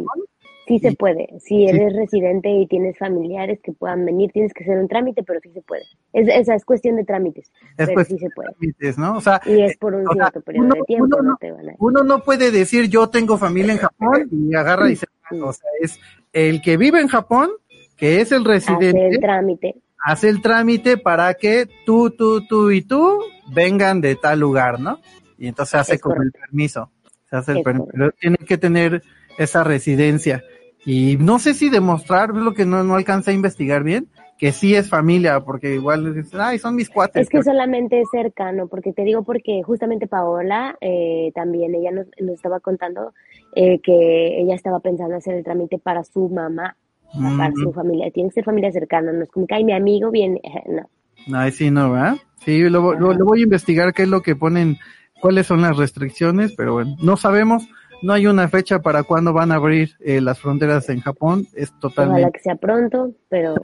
[0.66, 0.78] sí.
[0.80, 1.28] Se puede.
[1.40, 5.40] Si eres residente y tienes familiares que puedan venir, tienes que hacer un trámite, pero
[5.42, 5.82] sí se puede.
[6.12, 8.50] Es, esa es cuestión de trámites, Es pero sí se puede.
[8.52, 9.16] trámites, ¿no?
[9.16, 11.36] O sea, Y es por un sea, cierto periodo uno- de tiempo, uno no no-
[11.40, 11.74] te van a...
[11.78, 15.40] uno no puede decir yo tengo familia en Japón y agarra y se Sí.
[15.40, 15.98] o sea, es
[16.34, 17.48] el que vive en Japón,
[17.96, 19.76] que es el residente, el trámite.
[19.98, 23.20] hace el trámite para que tú, tú, tú y tú
[23.54, 24.98] vengan de tal lugar, ¿no?
[25.38, 26.38] Y entonces hace Es con el correcto.
[26.40, 26.90] permiso.
[27.28, 27.88] Se hace el permiso.
[27.92, 29.02] Pero tienen que tener
[29.38, 30.42] esa residencia.
[30.86, 34.52] Y no sé si demostrar, es lo que no, no alcancé a investigar bien, que
[34.52, 37.22] sí es familia, porque igual dicen, ay, son mis cuates.
[37.22, 42.06] Es que solamente es cercano, porque te digo porque justamente Paola eh, también, ella nos,
[42.20, 43.14] nos estaba contando
[43.54, 46.76] eh, que ella estaba pensando hacer el trámite para su mamá,
[47.14, 47.62] para Mm.
[47.62, 48.10] su familia.
[48.10, 50.40] Tiene que ser familia cercana, no es como que, ay, mi amigo viene,
[51.28, 51.38] no.
[51.38, 52.16] Ay, sí, no, ¿verdad?
[52.44, 54.76] Sí, lo, lo- lo voy a investigar qué es lo que ponen,
[55.20, 57.66] cuáles son las restricciones, pero bueno, no sabemos,
[58.02, 61.70] no hay una fecha para cuándo van a abrir eh, las fronteras en Japón, es
[61.70, 62.32] Ojalá totalmente.
[62.32, 63.54] que sea pronto, pero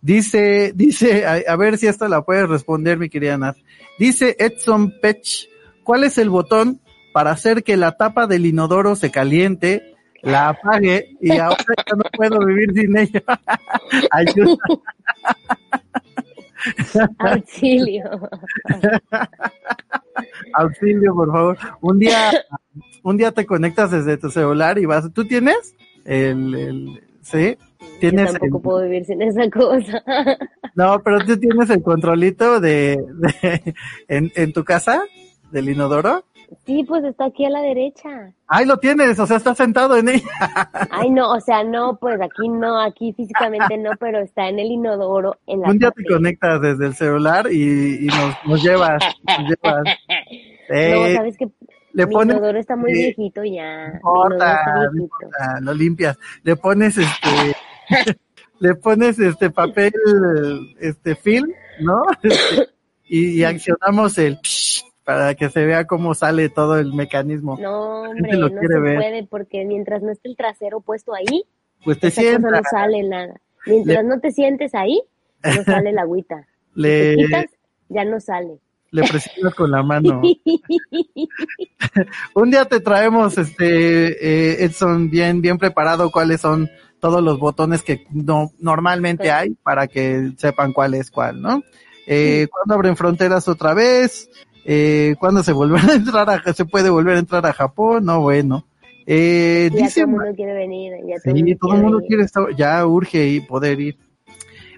[0.00, 3.56] Dice, dice, a, a ver si esta la puedes responder, mi querida Nat.
[3.98, 5.48] Dice Edson Pech,
[5.82, 6.80] ¿cuál es el botón
[7.12, 9.93] para hacer que la tapa del inodoro se caliente,
[10.24, 11.56] la apague y ahora
[11.86, 13.22] ya no puedo vivir sin ella?
[14.10, 14.56] Ayuda.
[17.18, 18.04] auxilio.
[20.54, 21.58] Auxilio, por favor.
[21.80, 22.30] Un día,
[23.02, 25.12] un día te conectas desde tu celular y vas.
[25.12, 25.74] ¿Tú tienes?
[26.04, 27.56] El, el sí.
[27.80, 28.32] Yo Tienes.
[28.32, 30.02] tampoco el- puedo vivir sin esa cosa.
[30.74, 33.74] no, pero tú tienes el controlito de, de
[34.08, 35.02] en, en tu casa
[35.50, 36.24] del inodoro.
[36.66, 38.32] Sí, pues está aquí a la derecha.
[38.46, 40.28] Ay, lo tienes, o sea, estás sentado en ella.
[40.90, 44.66] Ay, no, o sea, no, pues aquí no, aquí físicamente no, pero está en el
[44.72, 49.02] inodoro, en la Un día te conectas desde el celular y, y nos, nos llevas.
[49.26, 49.84] Nos llevas.
[50.66, 51.48] No, Eh, sabes que
[51.92, 52.36] le mi pones.
[52.36, 53.88] inodoro está muy viejito ya.
[53.88, 56.18] No importa, está no importa, lo limpias.
[56.42, 57.54] Le pones este.
[58.60, 59.92] le pones este papel,
[60.80, 62.00] este film, ¿no?
[62.22, 62.68] Este,
[63.04, 67.58] y, y accionamos el psh para que se vea cómo sale todo el mecanismo.
[67.60, 68.96] No, hombre, lo no se ver.
[68.96, 71.44] puede porque mientras no esté el trasero puesto ahí,
[71.84, 73.34] Pues te sientas, no sale nada.
[73.66, 75.02] Mientras no te sientes ahí,
[75.42, 76.46] no sale la agüita.
[76.74, 77.46] Si te le, quitas,
[77.88, 78.58] ya no sale.
[78.90, 80.22] le presionas con la mano.
[82.34, 87.82] Un día te traemos, este, eh, Edson, bien, bien preparado cuáles son todos los botones
[87.82, 91.62] que no, normalmente hay para que sepan cuál es cuál, ¿no?
[92.06, 94.30] Eh, ¿Cuándo abren fronteras otra vez?
[94.64, 98.04] Eh, ¿Cuándo se volverá a entrar a, se puede volver a entrar a Japón?
[98.04, 98.64] No, bueno.
[99.06, 100.92] Eh, ya dice, todo el mundo quiere venir.
[101.06, 102.08] Ya todo sí, mundo todo el mundo venir.
[102.08, 103.96] quiere estar, ya urge y poder ir.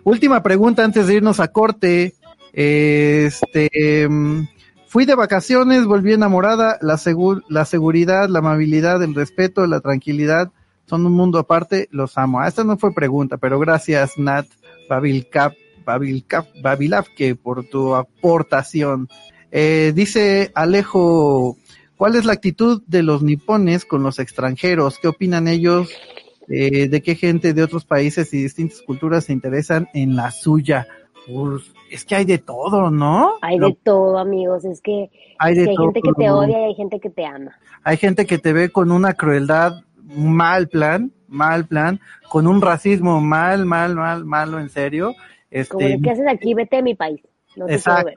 [0.04, 2.14] Última pregunta antes de irnos a corte.
[2.52, 4.48] Este, mm,
[4.86, 10.50] fui de vacaciones, volví enamorada, la, segur- la seguridad, la amabilidad, el respeto, la tranquilidad,
[10.86, 12.40] son un mundo aparte, los amo.
[12.40, 14.46] Ah, Esta no fue pregunta, pero gracias Nat
[14.88, 15.52] Babilcap,
[15.84, 19.08] Babilcap, Babilavke por tu aportación.
[19.58, 21.56] Eh, dice Alejo,
[21.96, 24.98] ¿cuál es la actitud de los nipones con los extranjeros?
[24.98, 25.88] ¿Qué opinan ellos?
[26.46, 30.86] Eh, ¿De qué gente de otros países y distintas culturas se interesan en la suya?
[31.26, 33.36] Pues, es que hay de todo, ¿no?
[33.40, 34.66] Hay Lo- de todo, amigos.
[34.66, 37.08] Es que, hay es de que hay gente que te odia y hay gente que
[37.08, 37.52] te ama.
[37.82, 43.22] Hay gente que te ve con una crueldad mal plan, mal plan, con un racismo
[43.22, 45.14] mal, mal, mal, malo, en serio.
[45.70, 46.52] Como Este, ¿qué haces aquí?
[46.52, 47.22] Vete de mi país.
[47.56, 48.10] No Exacto.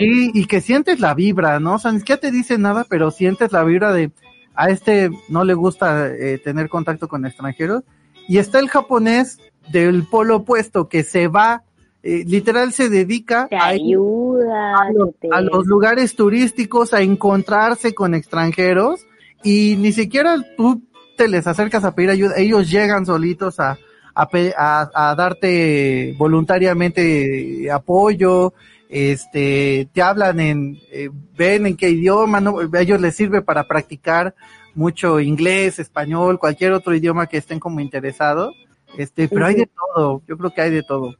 [0.00, 1.74] y, y que sientes la vibra, ¿no?
[1.74, 4.10] O sea, ni siquiera te dice nada, pero sientes la vibra de
[4.54, 7.82] a este no le gusta eh, tener contacto con extranjeros.
[8.28, 9.38] Y está el japonés
[9.72, 11.64] del polo opuesto que se va,
[12.02, 14.76] eh, literal se dedica te a ayuda.
[14.78, 19.04] a los, te- a los lugares turísticos a encontrarse con extranjeros
[19.42, 20.82] y ni siquiera tú
[21.16, 23.78] te les acercas a pedir ayuda, ellos llegan solitos a,
[24.14, 28.54] a, a- a darte voluntariamente apoyo,
[28.88, 32.56] este, te hablan en, eh, ven en qué idioma, ¿no?
[32.72, 34.34] A ellos les sirve para practicar
[34.74, 38.54] mucho inglés, español, cualquier otro idioma que estén como interesados,
[38.98, 41.14] este, pero hay de todo, yo creo que hay de todo,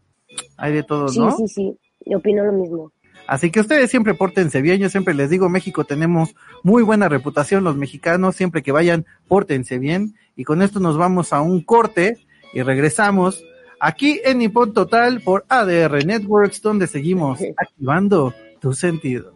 [0.57, 1.37] hay de todo, Sí, ¿no?
[1.37, 1.79] sí, sí.
[2.07, 2.93] Yo opino lo mismo.
[3.27, 7.65] Así que ustedes siempre pórtense bien, yo siempre les digo, México tenemos muy buena reputación,
[7.65, 10.15] los mexicanos, siempre que vayan, pórtense bien.
[10.37, 12.19] Y con esto nos vamos a un corte
[12.55, 13.43] y regresamos
[13.81, 19.35] aquí en Nippon Total por ADR Networks, donde seguimos activando tus sentidos.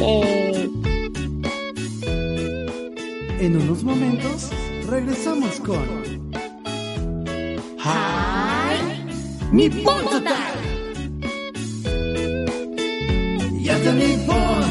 [0.00, 0.68] Eh,
[3.38, 4.50] En unos momentos
[4.88, 5.84] regresamos con
[9.52, 10.54] Nippon Total.
[13.60, 14.65] Yata Nippon,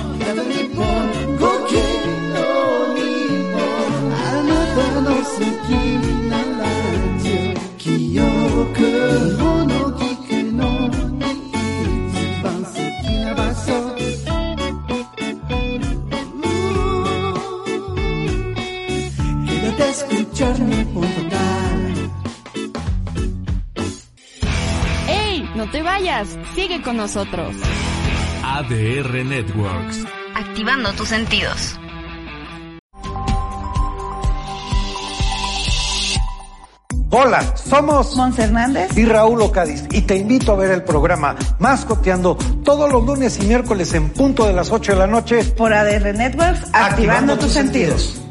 [26.55, 27.55] sigue con nosotros.
[28.43, 30.05] ADR Networks.
[30.35, 31.77] Activando tus sentidos.
[37.17, 42.35] Hola, somos Mons Hernández y Raúl Ocadiz y te invito a ver el programa Mascoteando
[42.61, 46.13] todos los lunes y miércoles en punto de las 8 de la noche por ADR
[46.13, 48.01] Networks, activando, activando tus sentidos.
[48.01, 48.21] sentidos.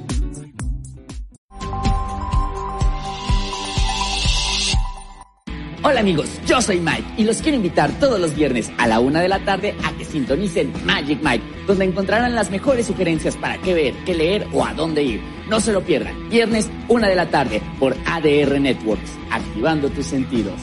[5.83, 9.23] Hola amigos, yo soy Mike y los quiero invitar todos los viernes a la una
[9.23, 13.73] de la tarde a que sintonicen Magic Mike, donde encontrarán las mejores sugerencias para qué
[13.73, 15.34] ver, qué leer o a dónde ir.
[15.48, 20.54] No se lo pierdan, viernes una de la tarde por ADR Networks, activando tus sentidos.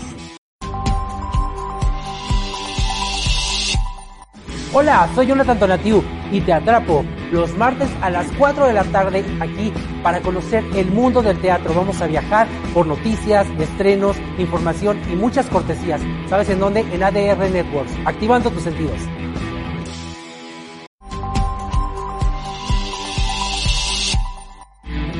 [4.73, 9.23] Hola, soy Jonathan Tonatiu y te atrapo los martes a las 4 de la tarde
[9.39, 11.73] aquí para conocer el mundo del teatro.
[11.75, 16.01] Vamos a viajar por noticias, estrenos, información y muchas cortesías.
[16.27, 16.79] ¿Sabes en dónde?
[16.91, 18.97] En ADR Networks, activando tus sentidos.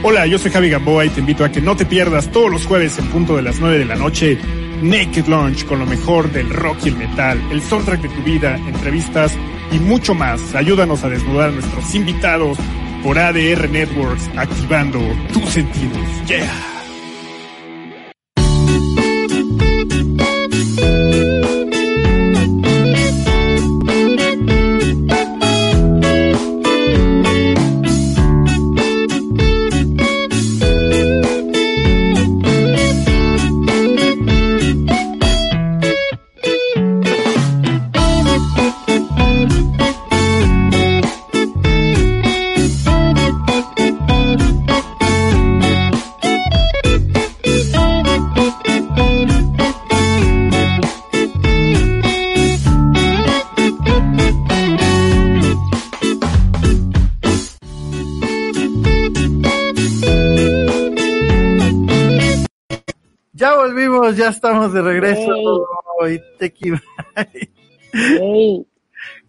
[0.04, 2.66] Hola, yo soy Javi Gamboa y te invito a que no te pierdas todos los
[2.66, 4.36] jueves en punto de las 9 de la noche
[4.82, 8.56] Naked Launch con lo mejor del rock y el metal, el soundtrack de tu vida,
[8.56, 9.38] entrevistas
[9.72, 10.56] y mucho más.
[10.56, 12.58] Ayúdanos a desnudar a nuestros invitados
[13.04, 15.00] por ADR Networks, activando
[15.34, 16.00] tus sentidos.
[16.28, 16.71] Yeah.
[64.32, 65.68] Estamos de regreso.
[67.94, 68.66] Hey.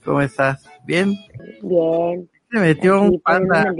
[0.04, 0.64] ¿Cómo estás?
[0.84, 1.14] ¿Bien?
[1.62, 2.28] Bien.
[2.50, 3.72] Se metió un panda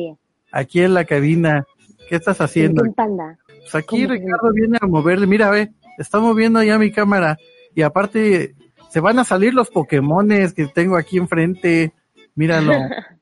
[0.50, 1.66] aquí en la cabina.
[2.08, 2.82] ¿Qué estás haciendo?
[2.82, 3.38] Un panda.
[3.46, 5.26] Pues aquí Ricardo viene a moverle.
[5.26, 7.38] Mira, ve, está moviendo ya mi cámara.
[7.74, 8.54] Y aparte,
[8.90, 11.92] se van a salir los Pokémones que tengo aquí enfrente.
[12.35, 12.72] Míralo.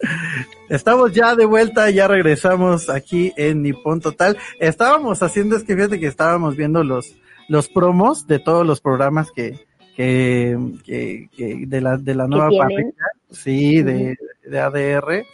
[0.68, 4.36] Estamos ya de vuelta, ya regresamos aquí en Nippon Total.
[4.58, 7.14] Estábamos haciendo, es que fíjate que estábamos viendo los,
[7.48, 12.92] los promos de todos los programas que, que, que, de la, de la nueva parrilla,
[13.30, 15.24] sí, de, de ADR,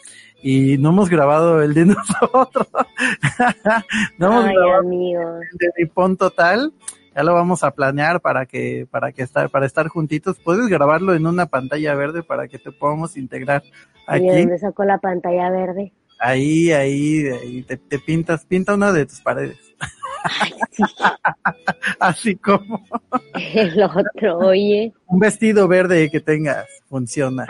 [0.43, 2.69] y no hemos grabado el de nosotros.
[4.19, 6.73] no hemos grabado el de Nippon Total
[7.15, 11.15] ya lo vamos a planear para que para que estar para estar juntitos puedes grabarlo
[11.15, 13.63] en una pantalla verde para que te podamos integrar
[14.07, 14.29] aquí.
[14.29, 15.93] ¿Y dónde sacó la pantalla verde?
[16.19, 19.59] Ahí, ahí, ahí te, pintas, pinta una de tus paredes.
[22.01, 22.85] Así como
[23.35, 24.93] el otro, oye.
[25.07, 27.47] Un vestido verde que tengas, funciona.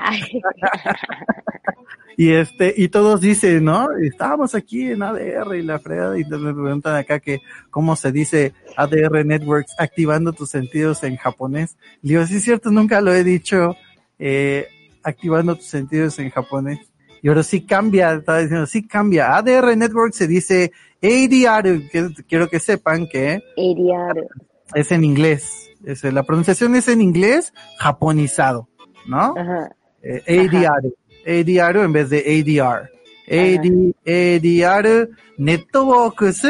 [2.16, 3.88] y este, y todos dicen, ¿no?
[3.96, 8.52] Estábamos aquí en ADR y la fregada, y me preguntan acá que cómo se dice
[8.76, 11.76] ADR Networks activando tus sentidos en japonés.
[12.02, 13.76] Le digo, sí es cierto, nunca lo he dicho,
[14.18, 14.66] eh,
[15.02, 16.91] activando tus sentidos en japonés.
[17.22, 19.36] Y ahora sí cambia, estaba diciendo, sí cambia.
[19.36, 21.88] ADR Network se dice ADR,
[22.28, 24.26] quiero que sepan que ADR.
[24.74, 25.70] es en inglés.
[25.84, 28.68] Es, la pronunciación es en inglés japonizado,
[29.06, 29.34] ¿no?
[29.36, 29.70] Ajá.
[30.02, 30.92] Eh, ADR.
[31.24, 32.90] ADR en vez de ADR.
[33.28, 35.08] AD, ADR
[35.38, 36.48] Networks.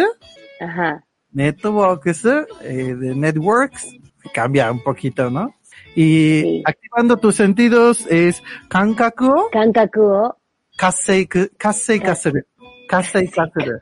[0.59, 1.05] Ajá.
[1.33, 3.89] Networks, eh, de Networks.
[4.33, 5.55] Cambia un poquito, ¿no?
[5.95, 9.51] Y activando tus sentidos es kankaku.
[9.53, 10.33] Kankaku.
[10.77, 11.27] Kasei,
[11.59, 12.41] kasei kasuru.
[12.89, 13.79] Kasei kasuru.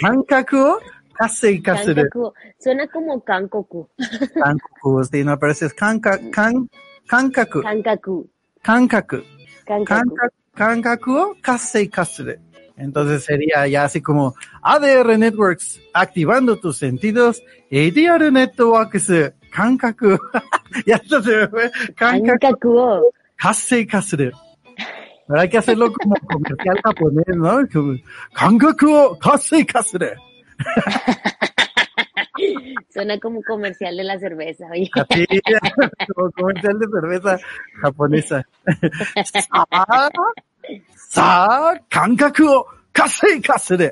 [0.00, 0.80] kankaku.
[1.18, 2.02] Kasei kasuru.
[2.02, 2.32] Kankaku.
[2.58, 3.88] Suena como kankoku.
[4.34, 6.68] kankoku, sí, no, pero es kanka, kan,
[7.06, 7.62] kankaku.
[7.62, 8.28] Kankaku.
[8.62, 9.22] Kankaku.
[9.66, 10.16] Kankaku.
[10.54, 12.34] Kankaku kasei kasuru.
[12.76, 19.10] Entonces sería ya así como ADR Networks, activando tus sentidos, ADR Networks,
[19.50, 20.18] kankaku.
[20.86, 21.70] ya se me fue.
[21.96, 23.10] Kankaku.
[23.38, 24.30] Kasei kasuru.
[25.28, 27.60] Pero hay que hacerlo como comercial japonés, ¿no?
[28.34, 30.08] Kankaku kasei kasuru.
[32.92, 34.90] Suena como comercial de la cerveza, oye.
[35.10, 35.26] Sí,
[36.14, 37.38] como comercial de cerveza
[37.80, 38.46] japonesa.
[41.10, 43.88] Sa, kankaku o kasei kasuru.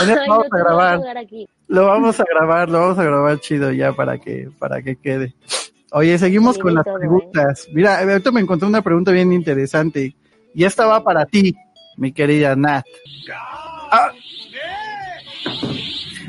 [0.00, 1.16] Ay, vamos no a grabar.
[1.18, 1.48] aquí.
[1.68, 5.34] Lo vamos a grabar, lo vamos a grabar chido ya para que, para que quede.
[5.92, 7.00] Oye, seguimos Sí, con las todo, ¿eh?
[7.00, 7.66] preguntas.
[7.72, 10.14] Mira, ahorita me encontré una pregunta bien interesante.
[10.54, 11.54] Y esta va para ti,
[11.96, 12.84] mi querida Nat.
[13.90, 14.10] Ah.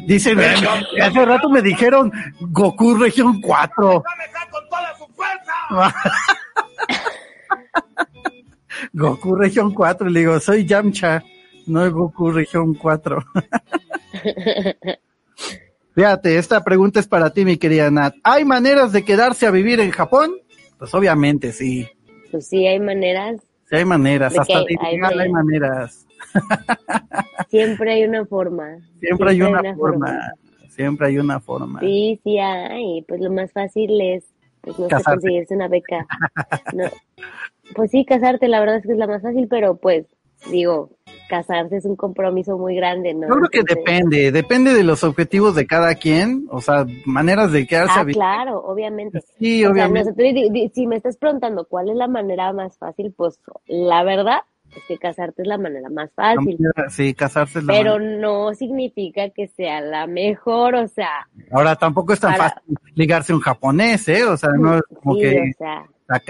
[0.06, 2.12] Dicen, hace rato me dijeron
[2.42, 4.04] Goku Región 4.
[8.94, 11.22] Goku Región 4, le digo, soy Yamcha,
[11.70, 13.24] no Goku Región 4.
[15.96, 18.16] Fíjate, esta pregunta es para ti, mi querida Nat.
[18.24, 20.32] ¿Hay maneras de quedarse a vivir en Japón?
[20.78, 21.88] Pues obviamente sí.
[22.32, 23.42] Pues sí, hay maneras.
[23.70, 26.08] Sí hay maneras, ¿De hasta Hay ilegal hay maneras.
[27.50, 28.78] Siempre hay una forma.
[29.00, 30.20] Siempre hay una forma.
[30.70, 31.80] Siempre hay una forma.
[31.82, 33.02] Sí, sí hay.
[33.04, 34.26] Pues lo más fácil es,
[34.62, 35.20] pues no sé, Casarse.
[35.20, 36.08] conseguirse una beca.
[36.74, 36.86] No.
[37.76, 40.06] Pues sí, casarte, la verdad es que es la más fácil, pero pues,
[40.50, 40.92] digo,
[41.30, 43.28] casarse es un compromiso muy grande, ¿no?
[43.28, 47.52] Yo creo que Entonces- depende, depende de los objetivos de cada quien, o sea, maneras
[47.54, 48.16] de quedarse a Ah, vivir.
[48.16, 49.22] claro, obviamente.
[49.40, 50.10] Sí, O sea, obviamente.
[50.12, 54.40] nosotros, di- si me estás preguntando cuál es la manera más fácil, pues la verdad
[54.76, 56.58] es que casarte es la manera más fácil.
[56.90, 58.18] Sí, casarse es la Pero manera.
[58.22, 63.32] no significa que sea la mejor, o sea, Ahora tampoco es tan para- fácil ligarse
[63.34, 64.26] a un japonés, ¿eh?
[64.26, 65.86] O sea, no es como sí, que o sea,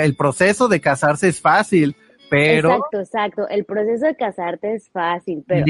[0.06, 1.96] el proceso de casarse es fácil,
[2.30, 3.48] pero Exacto, exacto.
[3.50, 5.66] El proceso de casarte es fácil, pero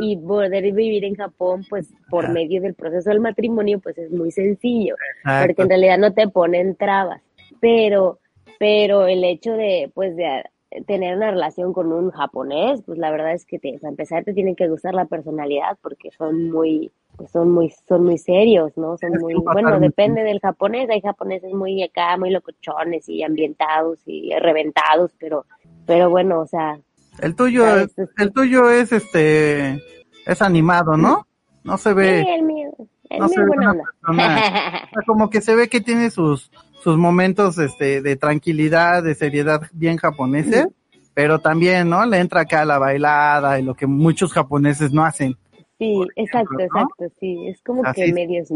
[0.00, 4.30] y, poder vivir en Japón, pues por medio del proceso del matrimonio, pues es muy
[4.30, 5.46] sencillo, Exacto.
[5.46, 7.22] porque en realidad no te ponen trabas.
[7.60, 8.18] Pero,
[8.58, 10.44] pero el hecho de, pues, de ah,
[10.86, 14.34] tener una relación con un japonés, pues la verdad es que te, para empezar te
[14.34, 18.96] tiene que gustar la personalidad, porque son muy, pues son muy, son muy serios, ¿no?
[18.98, 24.30] Son muy, bueno, depende del japonés, hay japoneses muy acá, muy locochones y ambientados y
[24.38, 25.46] reventados, pero,
[25.88, 26.78] pero bueno, o sea,
[27.20, 27.96] el tuyo, ¿sabes?
[28.18, 29.82] el tuyo es este,
[30.26, 31.26] es animado, ¿no?
[31.64, 32.70] No se ve, Sí, el mío,
[33.10, 33.84] el no se mío ve buena una onda.
[34.00, 34.36] persona,
[34.84, 36.52] o sea, como que se ve que tiene sus,
[36.84, 40.68] sus momentos este, de tranquilidad, de seriedad bien japoneses,
[41.14, 42.06] pero también, ¿no?
[42.06, 45.36] Le entra acá la bailada y lo que muchos japoneses no hacen.
[45.78, 46.64] Sí, exacto, ¿no?
[46.64, 48.14] exacto, sí, es como Así que es.
[48.14, 48.48] medios,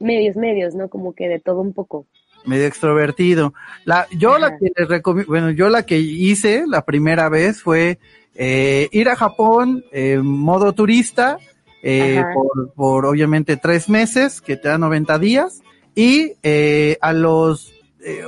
[0.00, 0.88] medios, medios, ¿no?
[0.88, 2.06] Como que de todo un poco.
[2.44, 3.54] Medio extrovertido.
[3.84, 7.98] La, yo la que les recomiendo, bueno, yo la que hice la primera vez fue
[8.34, 11.38] eh, ir a Japón en modo turista,
[11.82, 15.62] eh, por, por obviamente tres meses, que te da 90 días,
[15.94, 18.24] y eh, a los eh,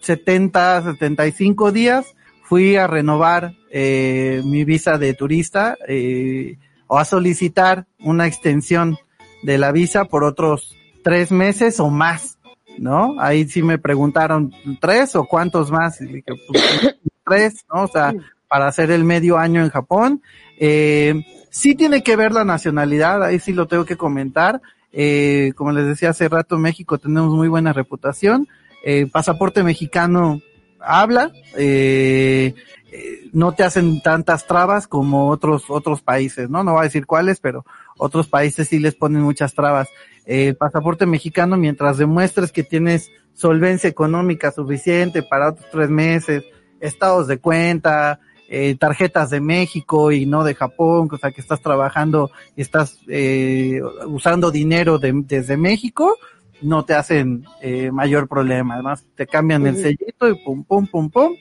[0.00, 7.86] 70, 75 días fui a renovar eh, mi visa de turista eh, o a solicitar
[8.00, 8.98] una extensión
[9.42, 12.31] de la visa por otros tres meses o más,
[12.78, 13.20] ¿no?
[13.20, 17.84] Ahí sí me preguntaron tres o cuántos más, y dije, pues, tres, ¿no?
[17.84, 18.14] O sea,
[18.48, 20.22] para hacer el medio año en Japón.
[20.58, 24.60] Eh, sí tiene que ver la nacionalidad, ahí sí lo tengo que comentar.
[24.92, 28.46] Eh, como les decía hace rato, en México tenemos muy buena reputación.
[28.84, 30.40] Eh, pasaporte mexicano
[30.80, 32.54] habla, eh,
[32.90, 36.62] eh, no te hacen tantas trabas como otros otros países, ¿no?
[36.62, 37.64] No voy a decir cuáles, pero
[38.02, 39.88] otros países sí les ponen muchas trabas.
[40.24, 46.44] El pasaporte mexicano, mientras demuestres que tienes solvencia económica suficiente para otros tres meses,
[46.80, 51.60] estados de cuenta, eh, tarjetas de México y no de Japón, o sea que estás
[51.62, 56.16] trabajando y estás eh, usando dinero de- desde México,
[56.60, 58.74] no te hacen eh, mayor problema.
[58.74, 61.32] Además, te cambian el sellito y pum, pum, pum, pum,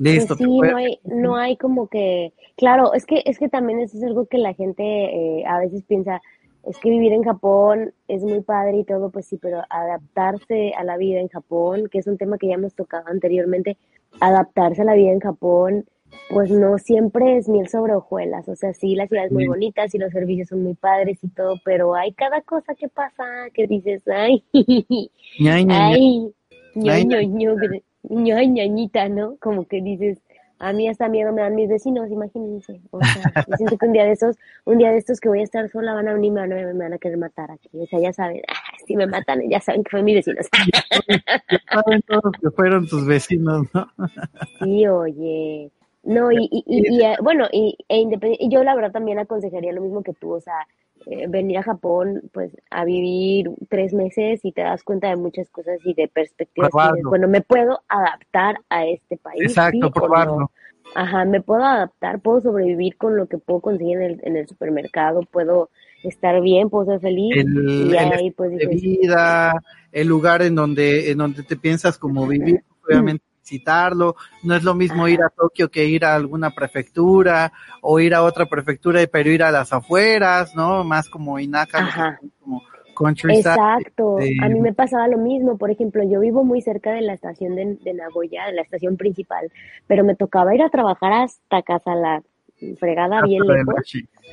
[0.00, 0.34] listo.
[0.36, 4.04] Sí, no hay, no hay como que, claro, es que, es que también eso es
[4.04, 6.20] algo que la gente eh, a veces piensa,
[6.66, 10.84] es que vivir en Japón es muy padre y todo, pues sí, pero adaptarse a
[10.84, 13.76] la vida en Japón, que es un tema que ya hemos tocado anteriormente,
[14.20, 15.86] adaptarse a la vida en Japón,
[16.28, 19.48] pues no siempre es miel sobre hojuelas, o sea, sí, la ciudad es muy Sí.
[19.48, 23.24] bonita, sí, los servicios son muy padres y todo, pero hay cada cosa que pasa
[23.54, 24.42] que dices, ay.
[25.68, 26.32] Ay,
[26.74, 27.54] ño,
[28.08, 28.36] Ay, ño, ña.
[28.36, 29.36] ño, gre- ño, ay, ñañita, ¿no?
[29.40, 30.18] Como que dices,
[30.58, 32.80] a mí hasta miedo me dan mis vecinos, imagínense.
[32.90, 35.40] O sea, yo siento que un día de estos, un día de estos que voy
[35.40, 37.50] a estar sola van a venir y me van a, me van a querer matar
[37.50, 37.68] aquí.
[37.80, 38.42] O sea, ya saben,
[38.86, 40.40] si me matan, ya saben que fue mi vecino.
[41.72, 43.86] Saben todos que fueron tus vecinos, ¿no?
[44.58, 45.70] Sí, oye.
[46.02, 49.18] No, y, y, y, y, eh, bueno, y, e independ- y yo la verdad también
[49.18, 50.66] aconsejaría lo mismo que tú, o sea,
[51.06, 55.48] eh, venir a Japón, pues, a vivir tres meses y te das cuenta de muchas
[55.50, 56.70] cosas y de perspectivas.
[56.70, 59.42] dices, bueno, me puedo adaptar a este país.
[59.42, 59.90] Exacto, ¿sí no?
[59.90, 60.50] probarlo.
[60.94, 64.48] Ajá, me puedo adaptar, puedo sobrevivir con lo que puedo conseguir en el, en el
[64.48, 65.70] supermercado, puedo
[66.02, 67.36] estar bien, puedo ser feliz.
[67.36, 69.54] El, y el ahí pues de dices, vida,
[69.92, 74.74] el lugar en donde, en donde te piensas como vivir, obviamente visitarlo, no es lo
[74.74, 79.30] mismo ir a Tokio que ir a alguna prefectura o ir a otra prefectura pero
[79.30, 80.84] ir a las afueras, ¿no?
[80.84, 82.62] Más como Inaka, como
[82.94, 83.40] countryside.
[83.40, 87.00] Exacto, este, a mí me pasaba lo mismo, por ejemplo, yo vivo muy cerca de
[87.00, 89.50] la estación de, de Nagoya, de la estación principal,
[89.86, 92.22] pero me tocaba ir a trabajar hasta casa la
[92.78, 93.74] fregada bien lejos.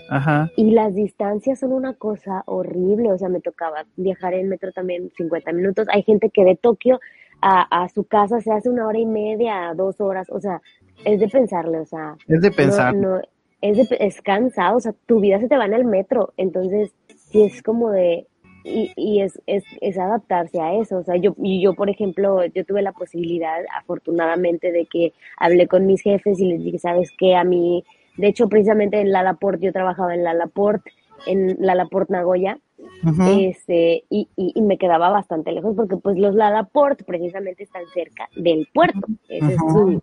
[0.09, 0.49] Ajá.
[0.55, 5.11] y las distancias son una cosa horrible, o sea, me tocaba viajar en metro también
[5.17, 6.99] 50 minutos, hay gente que de Tokio
[7.41, 10.61] a, a su casa se hace una hora y media, dos horas, o sea,
[11.05, 12.95] es de pensarle, o sea, Es de no- pensar.
[12.95, 13.21] no,
[13.61, 16.91] es, de- es cansado, o sea, tu vida se te va en el metro, entonces
[17.15, 18.27] sí es como de,
[18.63, 22.43] y, y es, es, es adaptarse a eso, o sea, yo, y yo, por ejemplo,
[22.45, 23.59] yo tuve la posibilidad,
[24.01, 27.35] afortunadamente, de que hablé con mis jefes y les dije, ¿sabes qué?
[27.35, 27.83] A mí,
[28.17, 30.83] de hecho, precisamente en Lalaport, yo trabajaba en Lalaport,
[31.25, 32.59] en Lalaport Nagoya,
[33.03, 33.23] Ujú.
[33.39, 38.29] este, y, y, y me quedaba bastante lejos porque pues los Lalaport precisamente están cerca
[38.35, 40.01] del puerto, esa es su,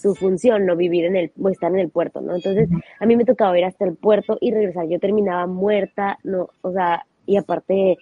[0.00, 2.34] su función, no vivir en el, o estar en el puerto, ¿no?
[2.34, 2.68] Entonces,
[3.00, 6.72] a mí me tocaba ir hasta el puerto y regresar, yo terminaba muerta, no, o
[6.72, 7.98] sea, y aparte,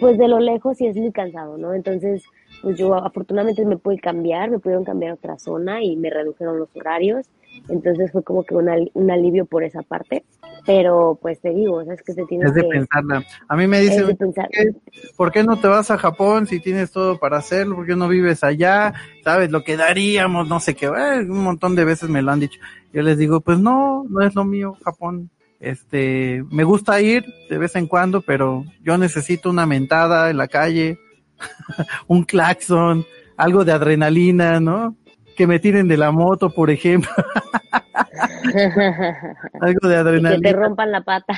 [0.00, 1.74] pues de lo lejos sí es muy cansado, ¿no?
[1.74, 2.24] Entonces,
[2.62, 6.58] pues yo afortunadamente me pude cambiar, me pudieron cambiar a otra zona y me redujeron
[6.58, 7.28] los horarios,
[7.68, 10.24] entonces fue como que un, al- un alivio por esa parte,
[10.64, 12.68] pero pues te digo, sabes que Es de que...
[12.68, 13.24] pensarla.
[13.48, 14.18] A mí me es dicen.
[15.16, 17.76] ¿por qué no te vas a Japón si tienes todo para hacerlo?
[17.76, 18.94] ¿Por qué no vives allá?
[19.22, 20.48] ¿Sabes lo que daríamos?
[20.48, 20.86] No sé qué.
[20.86, 22.60] Eh, un montón de veces me lo han dicho.
[22.92, 25.30] Yo les digo, pues no, no es lo mío, Japón.
[25.60, 30.48] Este, me gusta ir de vez en cuando, pero yo necesito una mentada en la
[30.48, 30.98] calle,
[32.08, 33.04] un claxon,
[33.36, 34.96] algo de adrenalina, ¿no?
[35.36, 37.10] Que me tiren de la moto, por ejemplo,
[39.60, 41.34] algo de y que te adrenalina rompan la pata.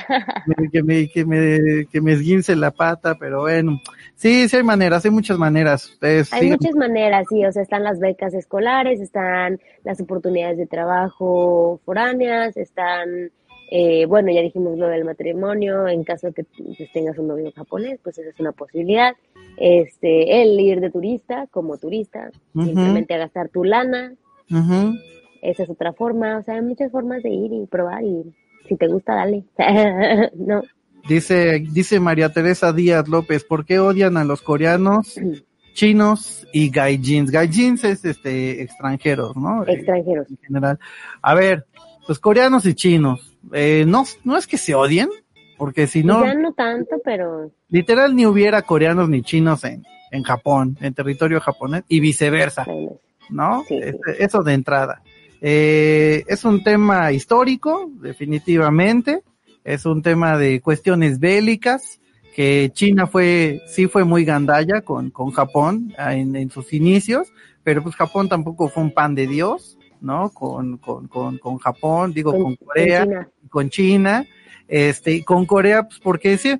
[0.71, 3.79] que me, que me, que me esguince la pata, pero bueno.
[4.15, 5.85] Sí, sí hay maneras, hay muchas maneras.
[5.89, 10.57] Ustedes Hay sigan- muchas maneras, sí, o sea, están las becas escolares, están las oportunidades
[10.57, 13.31] de trabajo foráneas, están,
[13.71, 17.51] eh, bueno, ya dijimos lo del matrimonio, en caso de que pues, tengas un novio
[17.55, 19.13] japonés, pues esa es una posibilidad.
[19.57, 24.15] Este, el ir de turista, como turista, simplemente a gastar tu lana,
[25.41, 28.33] esa es otra forma, o sea, hay muchas formas de ir y probar y
[28.67, 29.43] si te gusta, dale.
[30.35, 30.63] no.
[31.07, 35.15] Dice, dice María Teresa Díaz López, ¿por qué odian a los coreanos,
[35.73, 37.29] chinos y gaijins?
[37.29, 39.65] Gaijins es este extranjeros, ¿no?
[39.67, 40.29] Extranjeros.
[40.29, 40.79] en general.
[41.21, 41.65] A ver,
[42.07, 45.09] los coreanos y chinos, eh, no, no es que se odien,
[45.57, 50.23] porque si no, Ya no tanto, pero literal ni hubiera coreanos ni chinos en, en
[50.23, 52.65] Japón, en territorio japonés, y viceversa.
[53.29, 53.63] ¿no?
[53.69, 55.01] Este, Eso de entrada.
[55.41, 59.21] Eh, es un tema histórico, definitivamente.
[59.63, 61.99] Es un tema de cuestiones bélicas,
[62.35, 67.31] que China fue, sí fue muy gandalla con, con Japón ah, en, en sus inicios,
[67.63, 70.29] pero pues Japón tampoco fue un pan de Dios, ¿no?
[70.31, 73.29] Con, con, con, con Japón, digo, con, Con- Corea, con China.
[73.49, 74.25] con China,
[74.67, 76.59] este, y con Corea, pues porque decir,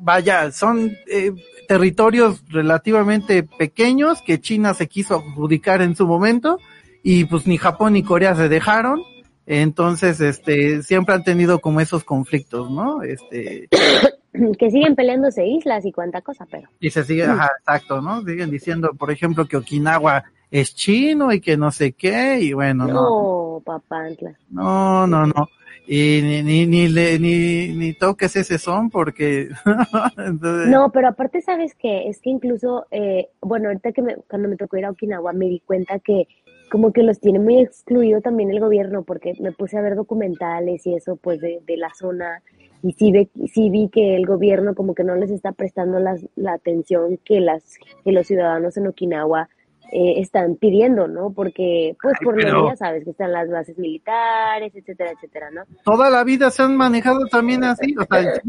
[0.00, 1.32] vaya, son eh,
[1.68, 6.58] territorios relativamente pequeños que China se quiso adjudicar en su momento
[7.02, 9.00] y pues ni Japón ni Corea se dejaron.
[9.46, 13.02] Entonces, este, siempre han tenido como esos conflictos, ¿no?
[13.02, 13.68] Este,
[14.58, 18.22] que siguen peleándose islas y cuánta cosa, pero y se sigue, ajá, exacto, ¿no?
[18.24, 22.86] Siguen diciendo, por ejemplo, que Okinawa es chino y que no sé qué, y bueno,
[22.86, 23.16] no,
[23.56, 24.38] no, papantla.
[24.50, 25.48] no, no, no.
[25.86, 29.48] Y ni, ni, ni, le, ni, ni toques ese son porque,
[30.18, 32.08] entonces, No, pero aparte, ¿sabes qué?
[32.08, 35.46] Es que incluso, eh, bueno, ahorita que me, cuando me tocó ir a Okinawa me
[35.46, 36.28] di cuenta que
[36.70, 40.86] como que los tiene muy excluido también el gobierno, porque me puse a ver documentales
[40.86, 42.42] y eso, pues, de, de la zona,
[42.82, 46.26] y sí, ve, sí vi que el gobierno como que no les está prestando las,
[46.36, 47.62] la atención que, las,
[48.04, 49.48] que los ciudadanos en Okinawa
[49.94, 51.34] eh, están pidiendo, ¿no?
[51.34, 55.64] Porque, pues, por lo ya sabes que están las bases militares, etcétera, etcétera, ¿no?
[55.84, 58.40] toda la vida se han manejado también así, o sea,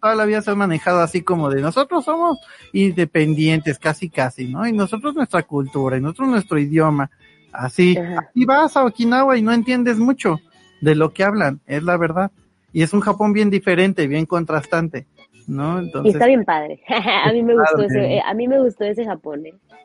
[0.00, 2.38] toda la vida se han manejado así como de nosotros somos
[2.72, 4.66] independientes, casi casi, ¿no?
[4.66, 7.08] Y nosotros nuestra cultura, y nosotros nuestro idioma,
[7.52, 7.96] así.
[8.34, 10.40] Y vas a Okinawa y no entiendes mucho
[10.80, 12.32] de lo que hablan, es la verdad.
[12.72, 15.06] Y es un Japón bien diferente, bien contrastante,
[15.46, 15.80] ¿no?
[15.80, 16.80] Y Entonces, está bien padre.
[16.88, 19.54] a mí me gustó ese, eh, a mí me gustó ese Japón, ¿eh?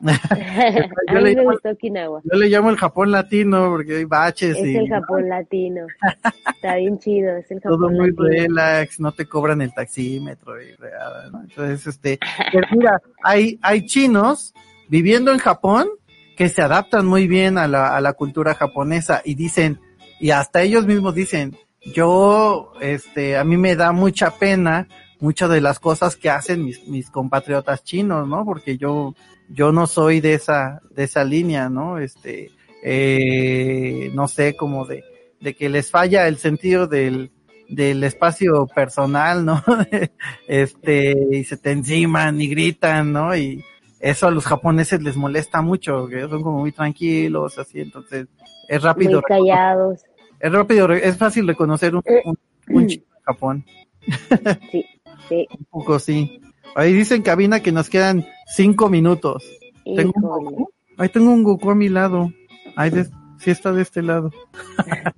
[1.08, 2.20] a yo, mí le me llamo, gustó Okinawa.
[2.24, 5.86] yo le llamo el Japón latino porque hay baches Es y el Japón latino.
[6.54, 8.28] Está bien chido, es el todo Japón muy latino.
[8.28, 10.66] relax, no te cobran el taxímetro y
[11.32, 11.42] ¿no?
[11.42, 12.18] Entonces, este,
[12.52, 14.54] pero mira, hay, hay chinos
[14.88, 15.88] viviendo en Japón
[16.36, 19.78] que se adaptan muy bien a la, a la cultura japonesa y dicen,
[20.18, 21.54] y hasta ellos mismos dicen,
[21.94, 24.88] yo, este, a mí me da mucha pena
[25.20, 28.44] muchas de las cosas que hacen mis, mis compatriotas chinos, ¿no?
[28.44, 29.14] Porque yo,
[29.48, 31.98] yo no soy de esa, de esa línea, ¿no?
[31.98, 32.50] Este,
[32.82, 35.04] eh, no sé, como de,
[35.40, 37.30] de que les falla el sentido del,
[37.68, 39.62] del espacio personal, ¿no?
[40.48, 43.36] este, y se te enciman y gritan, ¿no?
[43.36, 43.64] Y
[44.00, 48.26] eso a los japoneses les molesta mucho, que son como muy tranquilos, así, entonces
[48.68, 49.22] es rápido.
[49.28, 50.00] Muy callados.
[50.38, 53.64] Es rápido, es fácil reconocer un, un, un chino en Japón.
[54.70, 54.84] Sí,
[55.30, 55.48] sí.
[55.58, 56.42] Un poco sí.
[56.74, 59.42] Ahí dicen cabina que nos quedan cinco minutos.
[59.84, 60.22] Tengo un.
[60.44, 60.70] Goku.
[60.98, 62.30] Ahí tengo un Goku a mi lado.
[62.76, 63.04] Ahí de,
[63.38, 64.30] sí está de este lado.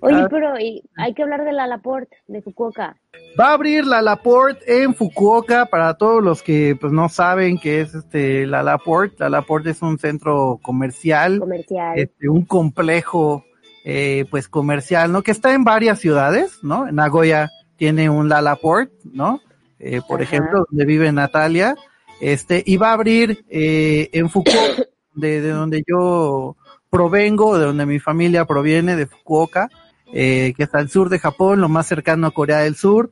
[0.00, 0.28] Oye, Ah.
[0.30, 2.96] pero hay que hablar de la Laporte, de Fukuoka.
[3.38, 7.82] Va a abrir la Laporte en Fukuoka para todos los que pues no saben qué
[7.82, 9.16] es este la Laporte.
[9.20, 11.98] La Laporte es un centro comercial, Comercial.
[11.98, 13.44] este, un complejo
[13.84, 15.22] eh, pues comercial, ¿no?
[15.22, 16.88] Que está en varias ciudades, ¿no?
[16.88, 17.50] En Nagoya
[17.82, 19.40] tiene un La Laporte, ¿no?
[19.80, 20.22] Eh, por Ajá.
[20.22, 21.74] ejemplo, donde vive Natalia,
[22.20, 24.84] este, y va a abrir eh, en Fukuoka,
[25.16, 26.56] de, de donde yo
[26.88, 29.68] provengo, de donde mi familia proviene, de Fukuoka,
[30.12, 33.10] eh, que está al sur de Japón, lo más cercano a Corea del Sur.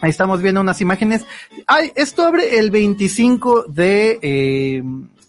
[0.00, 1.26] Ahí estamos viendo unas imágenes.
[1.66, 4.84] Ay, esto abre el 25 de, eh,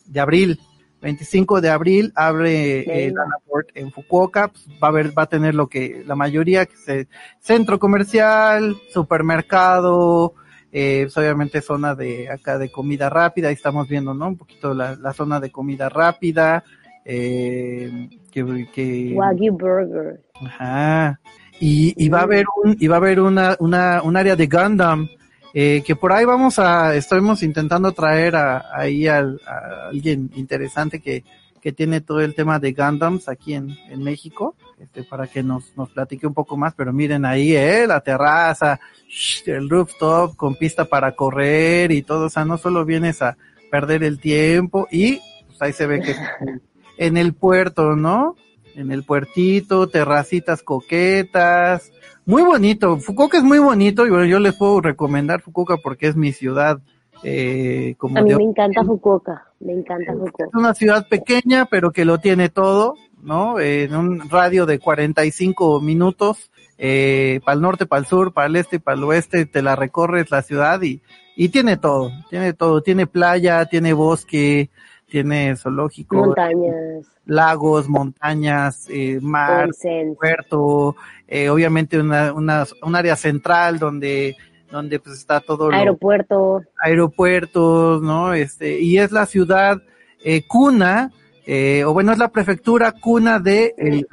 [0.06, 0.60] de abril.
[1.04, 3.26] 25 de abril abre eh, Venga.
[3.26, 4.48] la Port en Fukuoka.
[4.48, 7.08] Pues, va a ver, va a tener lo que la mayoría, que es eh,
[7.40, 10.34] centro comercial, supermercado,
[10.72, 13.50] eh, pues, obviamente zona de acá de comida rápida.
[13.50, 14.30] Ahí estamos viendo, ¿no?
[14.30, 16.64] Un poquito la, la zona de comida rápida.
[17.06, 20.22] Eh, que, que Wagyu Burger.
[20.46, 21.20] Ajá.
[21.60, 24.48] Y, y va a haber un, y va a haber una, una, un área de
[24.48, 25.08] Gundam,
[25.54, 31.00] eh, que por ahí vamos a, estamos intentando traer a, ahí al- a, alguien interesante
[31.00, 31.24] que,
[31.62, 35.76] que tiene todo el tema de Gundams aquí en, en México, este, para que nos,
[35.78, 40.56] nos platique un poco más, pero miren ahí, eh, la terraza, shh, el rooftop con
[40.56, 43.38] pista para correr y todo, o sea, no solo vienes a
[43.72, 46.16] perder el tiempo y pues ahí se ve que
[46.98, 48.36] en el puerto, ¿no?
[48.76, 51.92] En el puertito, terracitas coquetas,
[52.26, 52.98] muy bonito.
[52.98, 56.80] Fukuoka es muy bonito y bueno, yo les puedo recomendar Fukuoka porque es mi ciudad,
[57.24, 59.48] eh, como A mí de me encanta Fukuoka.
[59.60, 60.46] Me encanta Fukuoka.
[60.46, 63.60] es una ciudad pequeña, pero que lo tiene todo, ¿no?
[63.60, 68.48] Eh, en un radio de 45 minutos, eh, para el norte, para el sur, para
[68.48, 71.02] el este, para el oeste, te la recorres la ciudad y,
[71.36, 74.70] y tiene todo, tiene todo, tiene playa, tiene bosque,
[75.14, 80.16] tiene zoológico, Montañas, lagos, montañas, eh, mar, onsen.
[80.16, 80.96] puerto,
[81.28, 84.36] eh, obviamente una, una, un área central donde,
[84.72, 86.64] donde pues está todo lo, aeropuerto.
[86.84, 88.34] aeropuertos, ¿no?
[88.34, 89.84] Este, y es la ciudad
[90.24, 91.12] eh, cuna,
[91.46, 94.08] eh, o bueno, es la prefectura cuna de el.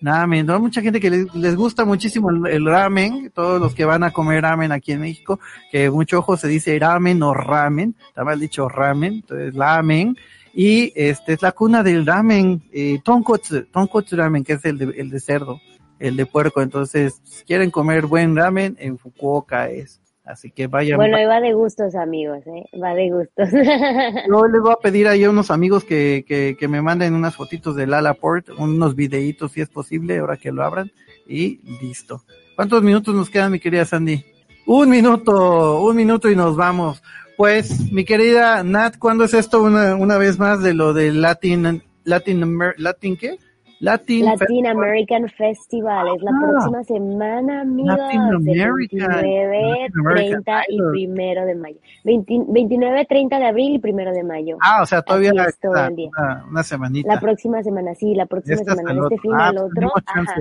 [0.00, 0.60] Ramen, ¿no?
[0.60, 4.10] Mucha gente que les, les gusta muchísimo el, el ramen, todos los que van a
[4.10, 5.40] comer ramen aquí en México,
[5.72, 10.16] que mucho ojo se dice ramen o ramen, está mal dicho ramen, entonces ramen,
[10.52, 14.84] y este es la cuna del ramen, eh, tonkotsu, tonkotsu ramen, que es el de,
[14.96, 15.60] el de cerdo,
[15.98, 20.00] el de puerco, entonces, si quieren comer buen ramen, en Fukuoka es.
[20.26, 20.96] Así que vayan.
[20.96, 22.64] Bueno, y va de gustos, amigos, ¿eh?
[22.82, 23.48] Va de gustos.
[24.28, 27.36] Yo les voy a pedir ahí a unos amigos que, que, que me manden unas
[27.36, 30.90] fotitos del Alaport, unos videitos si es posible, ahora que lo abran,
[31.28, 32.24] y listo.
[32.56, 34.24] ¿Cuántos minutos nos quedan, mi querida Sandy?
[34.66, 37.00] Un minuto, un minuto y nos vamos.
[37.36, 41.84] Pues, mi querida Nat, ¿cuándo es esto una, una vez más de lo del Latin,
[42.02, 43.38] Latin, Latin qué?
[43.80, 46.40] Latin, Latin American Festival es la Ah.
[46.40, 47.92] próxima semana, amigos.
[48.00, 48.44] American.
[48.44, 50.92] 29, Latin American 30 y Idol.
[50.92, 51.76] primero de mayo.
[52.04, 54.56] 20 29, 30 de abril y primero de mayo.
[54.62, 56.08] Ah, o sea, todavía Así es, todo el día.
[56.16, 57.14] una, una semanita.
[57.14, 59.00] La próxima semana, sí, la próxima Este semana.
[59.02, 59.92] Este fin Ah, al otro.
[60.06, 60.34] Ajá.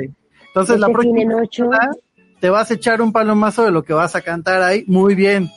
[0.48, 1.64] Entonces, la Este en próxima ocho.
[1.66, 1.92] semana
[2.40, 4.86] te vas a echar un palomazo de lo que vas a cantar ahí.
[4.88, 5.50] Muy bien.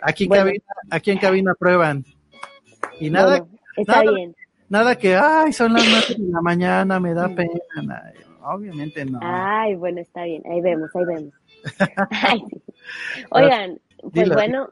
[0.00, 0.44] Aquí, en Bueno.
[0.46, 2.04] cabina, aquí en cabina prueban.
[2.98, 3.46] Y nada, Bueno,
[3.76, 4.36] está nada, bien.
[4.68, 7.50] nada que, ay, son las nueve de la mañana, me da pena.
[7.82, 8.12] nada.
[8.44, 9.18] Obviamente no.
[9.22, 10.42] Ay, bueno, está bien.
[10.50, 11.32] Ahí vemos, ahí vemos.
[12.10, 12.42] Ay.
[13.30, 13.78] Oigan,
[14.12, 14.34] pues Dilo.
[14.34, 14.68] bueno,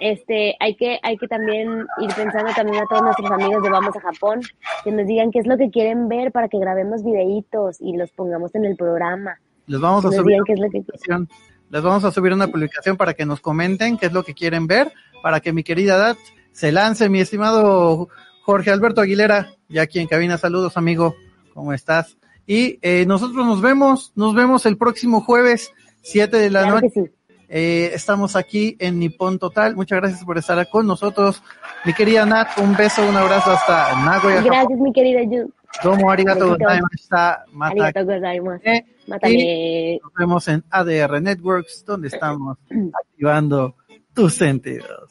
[0.00, 3.96] este, hay que, hay que también ir pensando también a todos nuestros amigos de Vamos
[3.96, 4.40] a Japón,
[4.84, 8.10] que nos digan qué es lo que quieren ver para que grabemos videitos y los
[8.12, 9.38] pongamos en el programa.
[9.66, 10.84] Les vamos Que a subir qué es lo que quieren.
[10.86, 11.28] publicación.
[11.70, 14.66] Les vamos a subir una publicación para que nos comenten qué es lo que quieren
[14.66, 16.18] ver, para que mi querida Dat
[16.52, 18.08] se lance, mi estimado
[18.42, 20.38] Jorge Alberto Aguilera, ya aquí en cabina.
[20.38, 21.14] Saludos, amigo.
[21.54, 22.16] ¿Cómo estás?
[22.46, 25.72] Y eh, nosotros nos vemos, nos vemos el próximo jueves,
[26.02, 27.12] 7 de la Claro noche.
[27.52, 29.74] Eh, estamos aquí en Nippon Total.
[29.74, 31.42] Muchas gracias por estar con nosotros.
[31.84, 34.36] Mi querida Nat, un beso, un abrazo hasta Nagoya.
[34.36, 34.50] Japón.
[34.52, 35.52] Gracias, mi querida Yu.
[35.82, 37.44] Domo arigato gozaimashita.
[37.52, 38.62] Mata Arigato gozaimasu.
[39.08, 39.34] Mátame.
[39.34, 42.56] y nos vemos en ADR Networks, donde estamos
[42.94, 43.74] activando
[44.14, 45.10] tus sentidos.